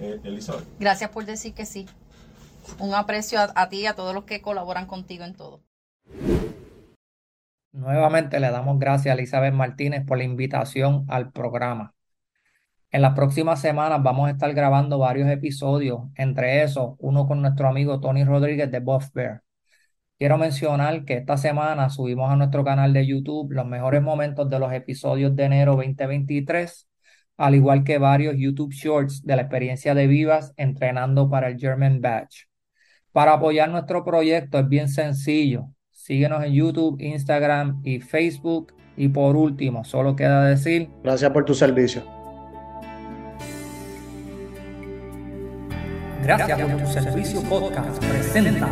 eh, 0.00 0.20
Elizabeth. 0.24 0.64
Gracias 0.78 1.10
por 1.10 1.24
decir 1.26 1.54
que 1.54 1.66
sí. 1.66 1.86
Un 2.78 2.94
aprecio 2.94 3.38
a, 3.40 3.52
a 3.54 3.68
ti 3.68 3.80
y 3.80 3.86
a 3.86 3.94
todos 3.94 4.14
los 4.14 4.24
que 4.24 4.40
colaboran 4.40 4.86
contigo 4.86 5.24
en 5.24 5.34
todo. 5.34 5.60
Nuevamente 7.74 8.38
le 8.38 8.50
damos 8.52 8.78
gracias 8.78 9.12
a 9.12 9.18
Elizabeth 9.18 9.52
Martínez 9.52 10.06
por 10.06 10.16
la 10.16 10.22
invitación 10.24 11.04
al 11.08 11.32
programa. 11.32 11.92
En 12.92 13.02
las 13.02 13.14
próximas 13.14 13.60
semanas 13.60 14.00
vamos 14.00 14.28
a 14.28 14.30
estar 14.30 14.54
grabando 14.54 14.98
varios 14.98 15.28
episodios, 15.28 16.02
entre 16.14 16.62
esos 16.62 16.94
uno 16.98 17.26
con 17.26 17.42
nuestro 17.42 17.66
amigo 17.68 17.98
Tony 17.98 18.22
Rodríguez 18.24 18.70
de 18.70 18.78
Buff 18.78 19.10
Bear. 19.12 19.42
Quiero 20.18 20.38
mencionar 20.38 21.04
que 21.04 21.14
esta 21.14 21.36
semana 21.36 21.90
subimos 21.90 22.30
a 22.30 22.36
nuestro 22.36 22.64
canal 22.64 22.92
de 22.92 23.06
YouTube 23.06 23.52
los 23.52 23.66
mejores 23.66 24.02
momentos 24.02 24.48
de 24.48 24.60
los 24.60 24.72
episodios 24.72 25.34
de 25.34 25.44
enero 25.44 25.72
2023, 25.74 26.88
al 27.38 27.56
igual 27.56 27.82
que 27.82 27.98
varios 27.98 28.36
YouTube 28.38 28.72
Shorts 28.72 29.24
de 29.24 29.34
la 29.34 29.42
experiencia 29.42 29.96
de 29.96 30.06
Vivas 30.06 30.54
entrenando 30.56 31.28
para 31.28 31.48
el 31.48 31.58
German 31.58 32.00
Batch. 32.00 32.44
Para 33.10 33.32
apoyar 33.34 33.68
nuestro 33.70 34.04
proyecto 34.04 34.60
es 34.60 34.68
bien 34.68 34.88
sencillo. 34.88 35.73
Síguenos 36.04 36.44
en 36.44 36.52
YouTube, 36.52 37.00
Instagram 37.00 37.80
y 37.82 37.98
Facebook. 37.98 38.74
Y 38.94 39.08
por 39.08 39.36
último, 39.36 39.84
solo 39.84 40.14
queda 40.14 40.44
decir 40.44 40.90
Gracias 41.02 41.30
por 41.30 41.46
tu 41.46 41.54
servicio. 41.54 42.02
Gracias 46.22 46.60
por 46.60 46.82
tu 46.82 46.92
servicio 46.92 47.40
podcast. 47.44 48.04
Presenta 48.04 48.68